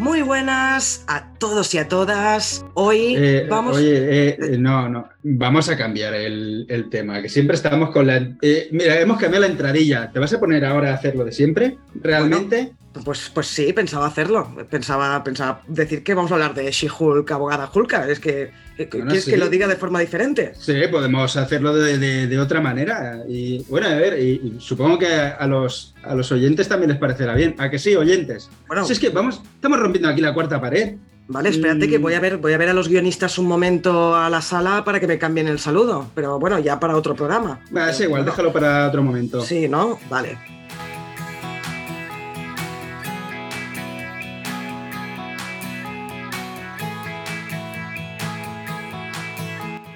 Muy 0.00 0.22
buenas 0.22 1.04
a 1.08 1.34
todos 1.34 1.74
y 1.74 1.78
a 1.78 1.86
todas. 1.86 2.64
Hoy 2.72 3.16
Eh, 3.18 3.46
vamos. 3.50 3.76
Oye, 3.76 4.30
eh, 4.30 4.56
no, 4.58 4.88
no, 4.88 5.06
vamos 5.22 5.68
a 5.68 5.76
cambiar 5.76 6.14
el, 6.14 6.64
el 6.70 6.88
tema, 6.88 7.20
que 7.20 7.28
siempre 7.28 7.54
estamos 7.54 7.90
con 7.90 8.06
la... 8.06 8.16
eh, 8.40 8.68
mira, 8.72 8.98
hemos 8.98 9.18
cambiado 9.18 9.44
la 9.44 9.52
entradilla. 9.52 10.10
¿Te 10.10 10.18
vas 10.18 10.32
a 10.32 10.40
poner 10.40 10.64
ahora 10.64 10.92
a 10.92 10.94
hacer 10.94 11.16
lo 11.16 11.26
de 11.26 11.32
siempre? 11.32 11.76
¿Realmente? 11.94 12.72
Pues, 13.04 13.30
pues 13.32 13.46
sí, 13.46 13.72
pensaba 13.72 14.06
hacerlo. 14.06 14.48
Pensaba, 14.68 15.22
pensaba 15.22 15.62
decir 15.68 16.02
que 16.02 16.12
vamos 16.12 16.30
a 16.32 16.34
hablar 16.34 16.54
de 16.54 16.70
She-Hulk, 16.70 17.30
abogada 17.30 17.70
Hulka. 17.72 18.08
Es 18.08 18.18
que. 18.20 18.50
Bueno, 18.78 19.06
¿Quieres 19.06 19.24
sí. 19.24 19.30
que 19.32 19.36
lo 19.36 19.48
diga 19.50 19.68
de 19.68 19.76
forma 19.76 20.00
diferente? 20.00 20.52
Sí, 20.58 20.72
podemos 20.90 21.36
hacerlo 21.36 21.74
de, 21.74 21.98
de- 21.98 22.26
de 22.26 22.38
otra 22.38 22.60
manera. 22.62 23.18
Y 23.28 23.62
bueno, 23.68 23.88
a 23.88 23.94
ver, 23.94 24.18
y, 24.18 24.40
y 24.42 24.56
supongo 24.58 24.98
que 24.98 25.06
a 25.14 25.46
los, 25.46 25.94
a 26.02 26.14
los 26.14 26.32
oyentes 26.32 26.66
también 26.66 26.88
les 26.90 26.98
parecerá 26.98 27.34
bien. 27.34 27.54
¿A 27.58 27.68
que 27.70 27.78
sí, 27.78 27.94
oyentes? 27.94 28.48
Bueno, 28.66 28.84
Si 28.86 28.94
es 28.94 28.98
que 28.98 29.10
vamos, 29.10 29.42
estamos 29.54 29.78
rompiendo 29.78 30.08
aquí 30.08 30.22
la 30.22 30.32
cuarta 30.32 30.58
pared. 30.60 30.94
vale, 31.28 31.50
espérate 31.50 31.88
que 31.90 31.98
Mm. 31.98 32.02
voy 32.02 32.14
a 32.14 32.20
ver, 32.20 32.38
voy 32.38 32.54
a 32.54 32.58
ver 32.58 32.70
a 32.70 32.72
los 32.72 32.88
guionistas 32.88 33.38
un 33.38 33.46
momento 33.46 34.16
a 34.16 34.30
la 34.30 34.40
sala 34.40 34.82
para 34.82 34.98
que 34.98 35.06
me 35.06 35.18
cambien 35.18 35.46
el 35.46 35.58
saludo. 35.58 36.10
Pero 36.14 36.38
bueno, 36.40 36.58
ya 36.58 36.80
para 36.80 36.96
otro 36.96 37.14
programa. 37.14 37.60
Va, 37.76 37.90
es 37.90 38.00
igual, 38.00 38.22
Bueno, 38.22 38.30
déjalo 38.32 38.50
para 38.52 38.88
otro 38.88 39.02
momento. 39.02 39.42
Sí, 39.42 39.68
¿no? 39.68 39.98
Vale. 40.08 40.38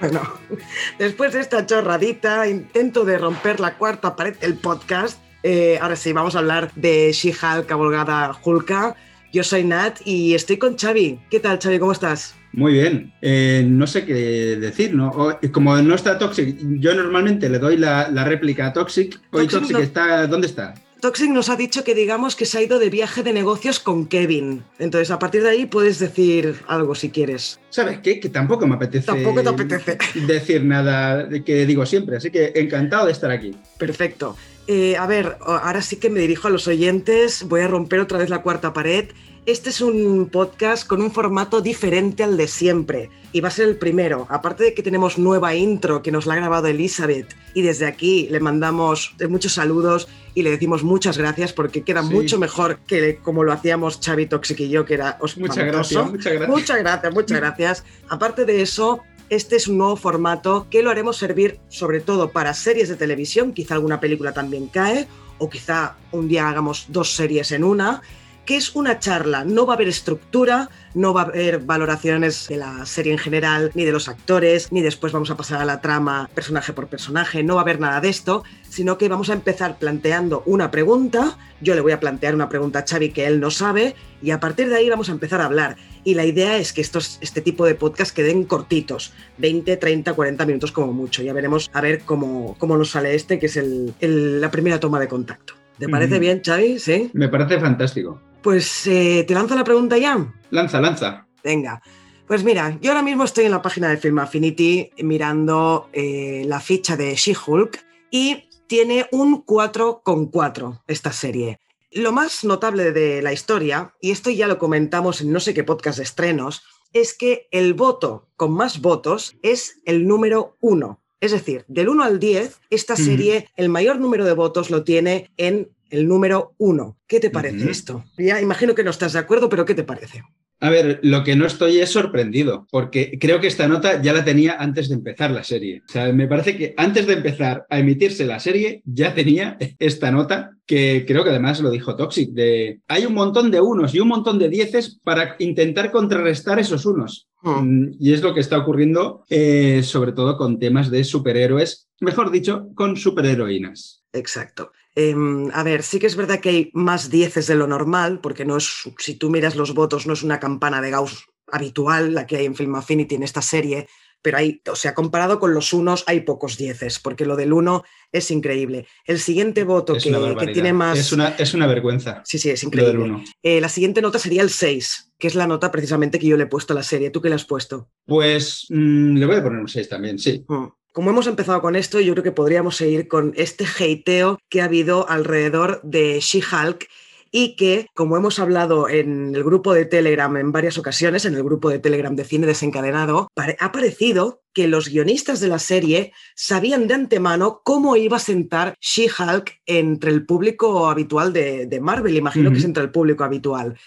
Bueno, 0.09 0.21
después 0.99 1.33
de 1.33 1.39
esta 1.39 1.65
chorradita, 1.65 2.47
intento 2.47 3.05
de 3.05 3.17
romper 3.17 3.59
la 3.59 3.75
cuarta 3.75 4.15
pared 4.15 4.35
del 4.37 4.53
podcast. 4.55 5.19
eh, 5.43 5.77
ahora 5.81 5.95
sí, 5.95 6.13
vamos 6.13 6.35
a 6.35 6.39
hablar 6.39 6.71
de 6.75 7.11
She-Hulk, 7.11 7.65
cabalgada 7.65 8.35
Hulka. 8.43 8.95
Yo 9.33 9.43
soy 9.43 9.63
Nat 9.63 9.99
y 10.05 10.33
estoy 10.33 10.57
con 10.57 10.77
Xavi. 10.77 11.19
¿Qué 11.29 11.39
tal, 11.39 11.59
Xavi? 11.59 11.79
¿Cómo 11.79 11.91
estás? 11.91 12.35
Muy 12.53 12.73
bien, 12.73 13.11
Eh, 13.21 13.65
no 13.67 13.85
sé 13.85 14.05
qué 14.05 14.13
decir, 14.13 14.93
¿no? 14.95 15.09
O- 15.09 15.37
como 15.51 15.75
no 15.81 15.93
está 15.95 16.17
Toxic, 16.17 16.55
yo 16.79 16.93
normalmente 16.95 17.49
le 17.49 17.59
doy 17.59 17.75
la, 17.77 18.09
la 18.09 18.23
réplica 18.23 18.67
a 18.67 18.73
Toxic. 18.73 19.19
Hoy 19.31 19.43
Toxic 19.47 19.59
Toxic 19.59 19.77
no- 19.77 19.83
está, 19.83 20.27
¿dónde 20.27 20.47
está? 20.47 20.73
Toxic 21.05 21.29
nos 21.29 21.49
ha 21.49 21.55
dicho 21.55 21.83
que 21.83 21.93
digamos 21.93 22.35
que 22.35 22.47
se 22.47 22.57
ha 22.57 22.63
ido 22.63 22.79
de 22.79 22.89
viaje 22.89 23.21
de 23.21 23.31
negocios 23.31 23.79
con 23.79 24.07
Kevin. 24.07 24.63
Entonces, 24.79 25.11
a 25.11 25.19
partir 25.19 25.43
de 25.43 25.49
ahí 25.49 25.67
puedes 25.67 25.99
decir 25.99 26.55
algo 26.65 26.95
si 26.95 27.11
quieres. 27.11 27.59
¿Sabes 27.69 27.99
qué? 27.99 28.19
Que 28.19 28.29
tampoco 28.29 28.65
me 28.65 28.73
apetece, 28.73 29.05
Tampoco 29.05 29.43
te 29.43 29.49
apetece. 29.49 29.99
decir 30.25 30.63
nada 30.63 31.29
que 31.45 31.67
digo 31.67 31.85
siempre, 31.85 32.17
así 32.17 32.31
que 32.31 32.53
encantado 32.55 33.05
de 33.05 33.11
estar 33.11 33.29
aquí. 33.29 33.55
Perfecto. 33.77 34.35
Eh, 34.65 34.97
a 34.97 35.05
ver, 35.05 35.37
ahora 35.41 35.83
sí 35.83 35.97
que 35.97 36.09
me 36.09 36.19
dirijo 36.19 36.47
a 36.47 36.49
los 36.49 36.67
oyentes. 36.67 37.43
Voy 37.43 37.61
a 37.61 37.67
romper 37.67 37.99
otra 37.99 38.17
vez 38.17 38.31
la 38.31 38.41
cuarta 38.41 38.73
pared. 38.73 39.09
Este 39.45 39.69
es 39.69 39.79
un 39.79 40.27
podcast 40.31 40.87
con 40.87 41.01
un 41.03 41.11
formato 41.11 41.61
diferente 41.61 42.23
al 42.23 42.35
de 42.35 42.47
siempre 42.47 43.11
y 43.31 43.41
va 43.41 43.49
a 43.49 43.51
ser 43.51 43.67
el 43.69 43.77
primero. 43.77 44.25
Aparte 44.31 44.63
de 44.63 44.73
que 44.73 44.81
tenemos 44.81 45.19
nueva 45.19 45.53
intro 45.53 46.01
que 46.01 46.11
nos 46.11 46.25
la 46.25 46.33
ha 46.33 46.37
grabado 46.37 46.65
Elizabeth 46.65 47.35
y 47.53 47.61
desde 47.61 47.85
aquí 47.85 48.27
le 48.31 48.39
mandamos 48.39 49.13
muchos 49.29 49.53
saludos 49.53 50.07
y 50.33 50.41
le 50.41 50.49
decimos 50.49 50.83
muchas 50.83 51.19
gracias 51.19 51.53
porque 51.53 51.83
queda 51.83 52.01
Sí. 52.01 52.11
mucho 52.11 52.39
mejor 52.39 52.79
que 52.87 53.17
como 53.17 53.43
lo 53.43 53.51
hacíamos 53.53 53.99
Xavi 54.03 54.25
Toxic 54.25 54.61
y 54.61 54.69
yo, 54.69 54.83
que 54.83 54.95
era 54.95 55.17
os- 55.21 55.37
Muchas 55.37 55.57
gracias, 55.63 56.09
muchas 56.09 56.33
gracias. 56.33 56.49
Muchas 56.49 56.79
gracias, 56.79 57.13
muchas 57.13 57.37
gracias. 57.39 57.83
Aparte 58.09 58.45
de 58.45 58.63
eso, 58.63 59.01
este 59.29 59.57
es 59.57 59.67
un 59.67 59.77
nuevo 59.77 59.95
formato 59.95 60.65
que 60.71 60.81
lo 60.81 60.89
haremos 60.89 61.17
servir 61.17 61.59
sobre 61.69 61.99
todo 61.99 62.31
para 62.31 62.55
series 62.55 62.89
de 62.89 62.95
televisión, 62.95 63.53
quizá 63.53 63.75
alguna 63.75 63.99
película 63.99 64.33
también 64.33 64.67
cae, 64.69 65.07
o 65.37 65.51
quizá 65.51 65.97
un 66.11 66.27
día 66.29 66.49
hagamos 66.49 66.85
dos 66.89 67.13
series 67.13 67.51
en 67.51 67.63
una, 67.63 68.01
que 68.45 68.55
es 68.57 68.75
una 68.75 68.99
charla. 68.99 69.43
No 69.43 69.65
va 69.65 69.73
a 69.73 69.75
haber 69.75 69.87
estructura, 69.87 70.69
no 70.93 71.13
va 71.13 71.21
a 71.21 71.25
haber 71.25 71.59
valoraciones 71.59 72.47
de 72.47 72.57
la 72.57 72.85
serie 72.85 73.11
en 73.11 73.17
general, 73.17 73.71
ni 73.73 73.85
de 73.85 73.91
los 73.91 74.07
actores, 74.07 74.71
ni 74.71 74.81
después 74.81 75.11
vamos 75.13 75.29
a 75.31 75.37
pasar 75.37 75.61
a 75.61 75.65
la 75.65 75.81
trama 75.81 76.29
personaje 76.33 76.73
por 76.73 76.87
personaje, 76.87 77.43
no 77.43 77.55
va 77.55 77.61
a 77.61 77.63
haber 77.63 77.79
nada 77.79 78.01
de 78.01 78.09
esto, 78.09 78.43
sino 78.69 78.97
que 78.97 79.09
vamos 79.09 79.29
a 79.29 79.33
empezar 79.33 79.77
planteando 79.79 80.43
una 80.45 80.71
pregunta, 80.71 81.37
yo 81.61 81.75
le 81.75 81.81
voy 81.81 81.91
a 81.91 81.99
plantear 81.99 82.35
una 82.35 82.49
pregunta 82.49 82.79
a 82.79 82.85
Xavi 82.87 83.09
que 83.11 83.25
él 83.25 83.39
no 83.39 83.51
sabe, 83.51 83.95
y 84.21 84.31
a 84.31 84.39
partir 84.39 84.69
de 84.69 84.75
ahí 84.75 84.89
vamos 84.89 85.09
a 85.09 85.13
empezar 85.13 85.41
a 85.41 85.45
hablar. 85.45 85.75
Y 86.03 86.13
la 86.13 86.25
idea 86.25 86.57
es 86.57 86.71
que 86.71 86.81
estos, 86.81 87.17
este 87.21 87.41
tipo 87.41 87.65
de 87.65 87.73
podcast 87.75 88.15
queden 88.15 88.43
cortitos, 88.43 89.11
20, 89.39 89.75
30, 89.77 90.13
40 90.13 90.45
minutos 90.45 90.71
como 90.71 90.93
mucho. 90.93 91.23
Ya 91.23 91.33
veremos 91.33 91.69
a 91.73 91.81
ver 91.81 92.01
cómo, 92.05 92.55
cómo 92.59 92.77
nos 92.77 92.91
sale 92.91 93.15
este, 93.15 93.39
que 93.39 93.47
es 93.47 93.57
el- 93.57 93.93
el- 94.01 94.39
la 94.39 94.51
primera 94.51 94.79
toma 94.79 94.99
de 94.99 95.07
contacto. 95.07 95.55
¿Te 95.79 95.89
parece 95.89 96.19
bien, 96.19 96.41
Xavi? 96.45 96.79
Sí. 96.79 97.09
Me 97.13 97.27
parece 97.27 97.59
fantástico. 97.59 98.21
Pues 98.45 98.85
eh, 98.85 99.25
te 99.27 99.33
lanzo 99.33 99.55
la 99.55 99.63
pregunta 99.63 99.97
ya. 99.97 100.31
Lanza, 100.51 100.79
lanza. 100.79 101.27
Venga. 101.43 101.81
Pues 102.27 102.43
mira, 102.43 102.77
yo 102.79 102.91
ahora 102.91 103.01
mismo 103.01 103.23
estoy 103.23 103.45
en 103.45 103.51
la 103.51 103.63
página 103.63 103.89
de 103.89 103.97
Film 103.97 104.19
Affinity 104.19 104.91
mirando 104.99 105.89
eh, 105.91 106.43
la 106.45 106.59
ficha 106.59 106.95
de 106.95 107.15
She-Hulk 107.15 107.83
y 108.11 108.47
tiene 108.67 109.07
un 109.11 109.43
4,4 109.43 110.83
esta 110.85 111.11
serie. 111.11 111.59
Lo 111.89 112.11
más 112.11 112.43
notable 112.43 112.91
de 112.91 113.23
la 113.23 113.33
historia, 113.33 113.95
y 113.99 114.11
esto 114.11 114.29
ya 114.29 114.45
lo 114.45 114.59
comentamos 114.59 115.21
en 115.21 115.31
no 115.31 115.39
sé 115.39 115.55
qué 115.55 115.63
podcast 115.63 115.97
de 115.97 116.03
estrenos, 116.03 116.61
es 116.93 117.17
que 117.17 117.47
el 117.49 117.73
voto 117.73 118.29
con 118.35 118.51
más 118.51 118.79
votos 118.79 119.37
es 119.41 119.81
el 119.85 120.07
número 120.07 120.55
1. 120.61 121.01
Es 121.19 121.31
decir, 121.31 121.65
del 121.67 121.89
1 121.89 122.03
al 122.03 122.19
10, 122.19 122.61
esta 122.69 122.95
serie, 122.95 123.49
el 123.55 123.69
mayor 123.69 123.97
número 123.99 124.23
de 124.23 124.33
votos 124.33 124.69
lo 124.69 124.83
tiene 124.83 125.31
en 125.37 125.71
el 125.89 126.07
número 126.07 126.53
1. 126.57 126.97
¿Qué 127.07 127.19
te 127.19 127.29
parece 127.29 127.69
esto? 127.69 128.03
Ya 128.17 128.41
imagino 128.41 128.75
que 128.75 128.83
no 128.83 128.91
estás 128.91 129.13
de 129.13 129.19
acuerdo, 129.19 129.49
pero 129.49 129.65
¿qué 129.65 129.75
te 129.75 129.83
parece? 129.83 130.23
A 130.61 130.69
ver, 130.69 130.99
lo 131.03 131.23
que 131.23 131.35
no 131.35 131.45
estoy 131.45 131.79
es 131.79 131.91
sorprendido, 131.91 132.65
porque 132.71 133.17
creo 133.19 133.41
que 133.41 133.47
esta 133.47 133.67
nota 133.67 134.01
ya 134.01 134.13
la 134.13 134.23
tenía 134.23 134.55
antes 134.55 134.87
de 134.87 134.95
empezar 134.95 135.29
la 135.31 135.43
serie. 135.43 135.83
O 135.87 135.91
sea, 135.91 136.11
me 136.13 136.27
parece 136.27 136.55
que 136.55 136.73
antes 136.77 137.05
de 137.07 137.13
empezar 137.13 137.65
a 137.69 137.79
emitirse 137.79 138.25
la 138.25 138.39
serie 138.39 138.81
ya 138.85 139.13
tenía 139.13 139.57
esta 139.79 140.11
nota, 140.11 140.51
que 140.65 141.03
creo 141.05 141.23
que 141.23 141.29
además 141.31 141.59
lo 141.59 141.69
dijo 141.69 141.95
Toxic, 141.95 142.31
de 142.31 142.79
hay 142.87 143.05
un 143.05 143.13
montón 143.13 143.51
de 143.51 143.61
unos 143.61 143.93
y 143.93 143.99
un 143.99 144.07
montón 144.07 144.39
de 144.39 144.49
dieces 144.49 144.99
para 145.03 145.35
intentar 145.39 145.91
contrarrestar 145.91 146.57
esos 146.57 146.85
unos. 146.85 147.27
Hmm. 147.41 147.89
Mm, 147.89 147.91
Y 147.99 148.13
es 148.13 148.21
lo 148.21 148.33
que 148.33 148.39
está 148.39 148.57
ocurriendo, 148.57 149.23
eh, 149.29 149.81
sobre 149.83 150.13
todo 150.13 150.37
con 150.37 150.57
temas 150.57 150.89
de 150.89 151.03
superhéroes, 151.03 151.89
mejor 151.99 152.31
dicho, 152.31 152.69
con 152.75 152.95
superheroínas. 152.95 154.04
Exacto. 154.15 154.71
Em, 154.95 155.51
a 155.53 155.63
ver, 155.63 155.83
sí 155.83 155.99
que 155.99 156.07
es 156.07 156.15
verdad 156.15 156.39
que 156.39 156.49
hay 156.49 156.71
más 156.73 157.09
dieces 157.09 157.47
de 157.47 157.55
lo 157.55 157.67
normal, 157.67 158.19
porque 158.21 158.45
no 158.45 158.57
es, 158.57 158.89
si 158.97 159.15
tú 159.15 159.29
miras 159.29 159.55
los 159.55 159.73
votos, 159.73 160.07
no 160.07 160.13
es 160.13 160.23
una 160.23 160.39
campana 160.39 160.81
de 160.81 160.91
Gauss 160.91 161.25
habitual 161.51 162.13
la 162.13 162.25
que 162.25 162.37
hay 162.37 162.45
en 162.45 162.55
Film 162.55 162.75
Affinity 162.75 163.15
en 163.15 163.23
esta 163.23 163.41
serie, 163.41 163.87
pero 164.21 164.37
hay, 164.37 164.61
o 164.71 164.75
sea, 164.75 164.95
comparado 164.95 165.39
con 165.39 165.53
los 165.53 165.73
unos, 165.73 166.03
hay 166.07 166.21
pocos 166.21 166.57
dieces, 166.57 166.97
porque 166.97 167.25
lo 167.25 167.35
del 167.35 167.53
uno 167.53 167.83
es 168.11 168.31
increíble. 168.31 168.87
El 169.05 169.19
siguiente 169.19 169.63
voto 169.63 169.93
que, 169.93 170.47
tiene 170.51 170.73
más. 170.73 170.97
Es 170.97 171.11
una, 171.11 171.35
es 171.37 171.53
una 171.53 171.67
vergüenza. 171.67 172.23
Sí, 172.25 172.39
sí, 172.39 172.49
es 172.49 172.63
Lo 172.63 172.69
del 172.69 172.79
increíble. 172.79 173.03
uno. 173.03 173.23
Eh, 173.43 173.61
la 173.61 173.69
siguiente 173.69 174.01
nota 174.01 174.17
sería 174.17 174.41
el 174.41 174.49
6, 174.49 175.13
que 175.19 175.27
es 175.27 175.35
la 175.35 175.45
nota 175.45 175.71
precisamente 175.71 176.17
que 176.17 176.25
yo 176.25 176.37
le 176.37 176.45
he 176.45 176.47
puesto 176.47 176.73
a 176.73 176.75
la 176.75 176.81
serie. 176.81 177.11
¿Tú 177.11 177.21
qué 177.21 177.29
le 177.29 177.35
has 177.35 177.45
puesto? 177.45 177.91
Pues 178.05 178.65
mm, 178.69 179.17
le 179.17 179.25
voy 179.27 179.35
a 179.35 179.43
poner 179.43 179.59
un 179.59 179.67
6 179.67 179.89
también, 179.89 180.17
sí. 180.17 180.43
Mm. 180.47 180.65
Como 180.95 181.09
hemos 181.09 181.27
empezado 181.27 181.61
con 181.61 181.75
esto, 181.75 181.99
yo 181.99 182.13
creo 182.13 182.23
que 182.23 182.31
podríamos 182.31 182.77
seguir 182.77 183.09
con 183.09 183.33
este 183.35 183.65
hateo 183.65 184.39
que 184.47 184.61
ha 184.61 184.63
habido 184.63 185.09
alrededor 185.09 185.81
de 185.83 186.21
She-Hulk 186.21 186.87
y 187.31 187.57
que, 187.57 187.87
como 187.93 188.15
hemos 188.15 188.39
hablado 188.39 188.87
en 188.87 189.35
el 189.35 189.43
grupo 189.43 189.73
de 189.73 189.83
Telegram 189.83 190.37
en 190.37 190.53
varias 190.53 190.77
ocasiones, 190.77 191.25
en 191.25 191.35
el 191.35 191.43
grupo 191.43 191.69
de 191.69 191.79
Telegram 191.79 192.15
de 192.15 192.23
Cine 192.23 192.47
Desencadenado, 192.47 193.27
ha 193.59 193.71
parecido 193.73 194.41
que 194.53 194.69
los 194.69 194.87
guionistas 194.87 195.41
de 195.41 195.49
la 195.49 195.59
serie 195.59 196.13
sabían 196.33 196.87
de 196.87 196.93
antemano 196.93 197.59
cómo 197.65 197.97
iba 197.97 198.15
a 198.15 198.21
sentar 198.21 198.75
She-Hulk 198.79 199.63
entre 199.65 200.11
el 200.11 200.25
público 200.25 200.89
habitual 200.89 201.33
de, 201.33 201.65
de 201.65 201.81
Marvel, 201.81 202.15
imagino 202.15 202.53
que 202.53 202.59
es 202.59 202.63
entre 202.63 202.83
el 202.83 202.91
público 202.91 203.25
habitual. 203.25 203.77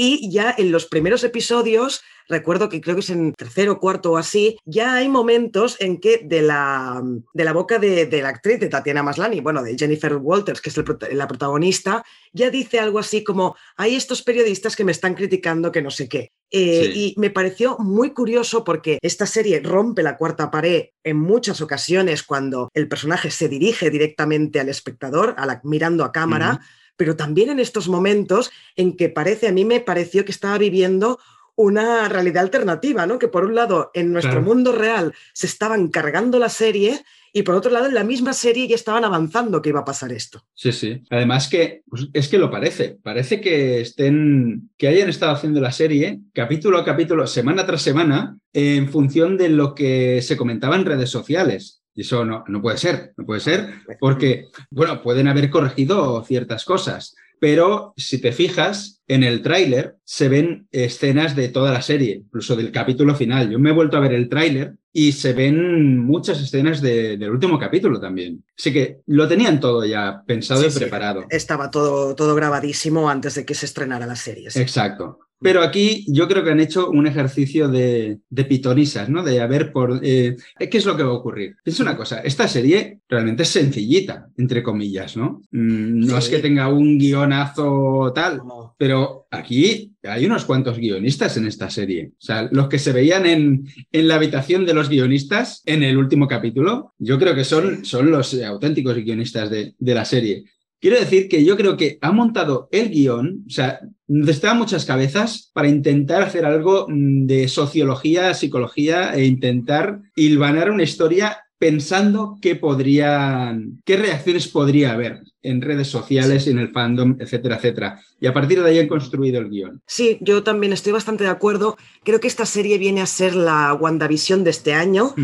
Y 0.00 0.30
ya 0.30 0.54
en 0.56 0.70
los 0.70 0.86
primeros 0.86 1.24
episodios, 1.24 2.02
recuerdo 2.28 2.68
que 2.68 2.80
creo 2.80 2.94
que 2.94 3.00
es 3.00 3.10
en 3.10 3.32
tercero, 3.32 3.80
cuarto 3.80 4.12
o 4.12 4.16
así, 4.16 4.56
ya 4.64 4.94
hay 4.94 5.08
momentos 5.08 5.76
en 5.80 5.98
que 5.98 6.18
de 6.24 6.40
la, 6.40 7.02
de 7.34 7.44
la 7.44 7.52
boca 7.52 7.80
de, 7.80 8.08
la 8.22 8.28
actriz, 8.28 8.60
de 8.60 8.68
Tatiana 8.68 9.02
Maslani, 9.02 9.40
bueno, 9.40 9.60
de 9.60 9.76
Jennifer 9.76 10.14
Walters, 10.14 10.60
que 10.60 10.70
es 10.70 10.76
la 11.12 11.26
protagonista, 11.26 12.04
ya 12.32 12.48
dice 12.48 12.78
algo 12.78 13.00
así 13.00 13.24
como, 13.24 13.56
hay 13.76 13.96
estos 13.96 14.22
periodistas 14.22 14.76
que 14.76 14.84
me 14.84 14.92
están 14.92 15.16
criticando 15.16 15.72
que 15.72 15.82
no 15.82 15.90
sé 15.90 16.08
qué. 16.08 16.30
Eh, 16.52 16.92
y 16.94 17.14
me 17.18 17.30
pareció 17.30 17.76
muy 17.78 18.10
curioso 18.10 18.62
porque 18.62 19.00
esta 19.02 19.26
serie 19.26 19.58
rompe 19.58 20.04
la 20.04 20.16
cuarta 20.16 20.48
pared 20.48 20.90
en 21.02 21.18
muchas 21.18 21.60
ocasiones 21.60 22.22
cuando 22.22 22.70
el 22.72 22.86
personaje 22.86 23.32
se 23.32 23.48
dirige 23.48 23.90
directamente 23.90 24.60
al 24.60 24.68
espectador, 24.68 25.34
a 25.36 25.60
mirando 25.64 26.04
a 26.04 26.12
cámara, 26.12 26.60
pero 26.98 27.16
también 27.16 27.48
en 27.48 27.60
estos 27.60 27.88
momentos 27.88 28.50
en 28.76 28.94
que 28.94 29.08
parece, 29.08 29.48
a 29.48 29.52
mí 29.52 29.64
me 29.64 29.80
pareció 29.80 30.26
que 30.26 30.32
estaba 30.32 30.58
viviendo 30.58 31.18
una 31.56 32.08
realidad 32.08 32.42
alternativa, 32.42 33.06
¿no? 33.06 33.18
Que 33.18 33.28
por 33.28 33.44
un 33.44 33.54
lado, 33.54 33.90
en 33.94 34.12
nuestro 34.12 34.42
mundo 34.42 34.72
real 34.72 35.14
se 35.32 35.46
estaban 35.46 35.88
cargando 35.88 36.38
la 36.38 36.50
serie 36.50 37.02
y 37.32 37.42
por 37.42 37.54
otro 37.54 37.70
lado, 37.70 37.86
en 37.86 37.94
la 37.94 38.04
misma 38.04 38.32
serie 38.32 38.66
ya 38.66 38.74
estaban 38.74 39.04
avanzando 39.04 39.60
que 39.60 39.68
iba 39.68 39.80
a 39.80 39.84
pasar 39.84 40.12
esto. 40.12 40.44
Sí, 40.54 40.72
sí. 40.72 41.02
Además 41.10 41.48
que 41.48 41.82
pues, 41.88 42.08
es 42.12 42.28
que 42.28 42.38
lo 42.38 42.50
parece. 42.50 42.98
Parece 43.02 43.40
que 43.40 43.80
estén, 43.80 44.70
que 44.76 44.88
hayan 44.88 45.08
estado 45.08 45.32
haciendo 45.32 45.60
la 45.60 45.72
serie 45.72 46.20
capítulo 46.32 46.78
a 46.78 46.84
capítulo, 46.84 47.26
semana 47.26 47.66
tras 47.66 47.82
semana, 47.82 48.38
en 48.52 48.88
función 48.88 49.36
de 49.36 49.50
lo 49.50 49.74
que 49.74 50.22
se 50.22 50.36
comentaba 50.36 50.76
en 50.76 50.84
redes 50.84 51.10
sociales. 51.10 51.82
Y 51.98 52.02
eso 52.02 52.24
no, 52.24 52.44
no 52.46 52.62
puede 52.62 52.78
ser, 52.78 53.12
no 53.16 53.26
puede 53.26 53.40
ser, 53.40 53.74
porque, 53.98 54.44
bueno, 54.70 55.02
pueden 55.02 55.26
haber 55.26 55.50
corregido 55.50 56.22
ciertas 56.22 56.64
cosas, 56.64 57.16
pero 57.40 57.92
si 57.96 58.20
te 58.20 58.30
fijas, 58.30 59.02
en 59.08 59.24
el 59.24 59.42
tráiler 59.42 59.96
se 60.04 60.28
ven 60.28 60.68
escenas 60.70 61.34
de 61.34 61.48
toda 61.48 61.72
la 61.72 61.82
serie, 61.82 62.22
incluso 62.24 62.54
del 62.54 62.70
capítulo 62.70 63.16
final. 63.16 63.50
Yo 63.50 63.58
me 63.58 63.70
he 63.70 63.72
vuelto 63.72 63.96
a 63.96 64.00
ver 64.00 64.12
el 64.12 64.28
tráiler 64.28 64.76
y 64.92 65.10
se 65.10 65.32
ven 65.32 65.98
muchas 65.98 66.40
escenas 66.40 66.80
del 66.80 67.30
último 67.30 67.58
capítulo 67.58 67.98
también. 67.98 68.44
Así 68.56 68.72
que 68.72 69.00
lo 69.06 69.26
tenían 69.26 69.58
todo 69.58 69.84
ya 69.84 70.22
pensado 70.24 70.64
y 70.64 70.70
preparado. 70.70 71.24
Estaba 71.30 71.68
todo, 71.72 72.14
todo 72.14 72.36
grabadísimo 72.36 73.10
antes 73.10 73.34
de 73.34 73.44
que 73.44 73.54
se 73.54 73.66
estrenara 73.66 74.06
la 74.06 74.14
serie. 74.14 74.50
Exacto. 74.54 75.18
Pero 75.40 75.62
aquí 75.62 76.04
yo 76.08 76.26
creo 76.26 76.42
que 76.42 76.50
han 76.50 76.60
hecho 76.60 76.90
un 76.90 77.06
ejercicio 77.06 77.68
de, 77.68 78.20
pitonisas, 78.48 79.08
¿no? 79.08 79.22
De 79.22 79.40
a 79.40 79.46
ver 79.46 79.72
por 79.72 80.00
eh, 80.02 80.36
qué 80.58 80.78
es 80.78 80.86
lo 80.86 80.96
que 80.96 81.02
va 81.02 81.10
a 81.10 81.14
ocurrir. 81.14 81.56
Piensa 81.62 81.82
una 81.82 81.96
cosa, 81.96 82.20
esta 82.20 82.48
serie 82.48 83.00
realmente 83.08 83.44
es 83.44 83.48
sencillita, 83.48 84.28
entre 84.36 84.62
comillas, 84.62 85.16
¿no? 85.16 85.42
Mm, 85.50 86.06
no 86.06 86.18
es 86.18 86.28
que 86.28 86.38
tenga 86.38 86.68
un 86.68 86.98
guionazo 86.98 88.12
tal, 88.14 88.42
pero 88.76 89.26
aquí 89.30 89.92
hay 90.02 90.26
unos 90.26 90.44
cuantos 90.44 90.78
guionistas 90.78 91.36
en 91.36 91.46
esta 91.46 91.70
serie. 91.70 92.12
O 92.12 92.20
sea, 92.20 92.48
los 92.50 92.68
que 92.68 92.78
se 92.78 92.92
veían 92.92 93.26
en, 93.26 93.68
en 93.92 94.08
la 94.08 94.16
habitación 94.16 94.66
de 94.66 94.74
los 94.74 94.88
guionistas 94.88 95.62
en 95.66 95.82
el 95.82 95.96
último 95.96 96.26
capítulo, 96.26 96.94
yo 96.98 97.18
creo 97.18 97.34
que 97.34 97.44
son, 97.44 97.84
son 97.84 98.10
los 98.10 98.34
auténticos 98.42 98.96
guionistas 98.96 99.50
de, 99.50 99.74
de 99.78 99.94
la 99.94 100.04
serie. 100.04 100.44
Quiero 100.80 100.98
decir 100.98 101.28
que 101.28 101.44
yo 101.44 101.56
creo 101.56 101.76
que 101.76 101.98
ha 102.00 102.12
montado 102.12 102.68
el 102.70 102.90
guion, 102.90 103.44
o 103.46 103.50
sea, 103.50 103.80
necesitaba 104.06 104.54
muchas 104.54 104.84
cabezas 104.84 105.50
para 105.52 105.68
intentar 105.68 106.22
hacer 106.22 106.44
algo 106.44 106.86
mm, 106.88 107.26
de 107.26 107.48
sociología, 107.48 108.34
psicología 108.34 109.14
e 109.14 109.24
intentar 109.24 110.00
hilvanar 110.14 110.70
una 110.70 110.84
historia 110.84 111.38
pensando 111.58 112.38
qué 112.40 112.54
podrían, 112.54 113.82
qué 113.84 113.96
reacciones 113.96 114.46
podría 114.46 114.92
haber 114.92 115.22
en 115.42 115.62
redes 115.62 115.88
sociales, 115.88 116.46
en 116.46 116.58
el 116.58 116.70
fandom, 116.70 117.16
etcétera, 117.20 117.56
etcétera. 117.56 118.00
Y 118.20 118.26
a 118.26 118.34
partir 118.34 118.62
de 118.62 118.70
ahí 118.70 118.78
han 118.78 118.88
construido 118.88 119.40
el 119.40 119.48
guion. 119.48 119.80
Sí, 119.86 120.18
yo 120.20 120.42
también 120.42 120.72
estoy 120.72 120.92
bastante 120.92 121.24
de 121.24 121.30
acuerdo. 121.30 121.76
Creo 122.04 122.20
que 122.20 122.26
esta 122.26 122.46
serie 122.46 122.78
viene 122.78 123.00
a 123.00 123.06
ser 123.06 123.34
la 123.34 123.72
WandaVision 123.74 124.42
de 124.44 124.50
este 124.50 124.74
año, 124.74 125.14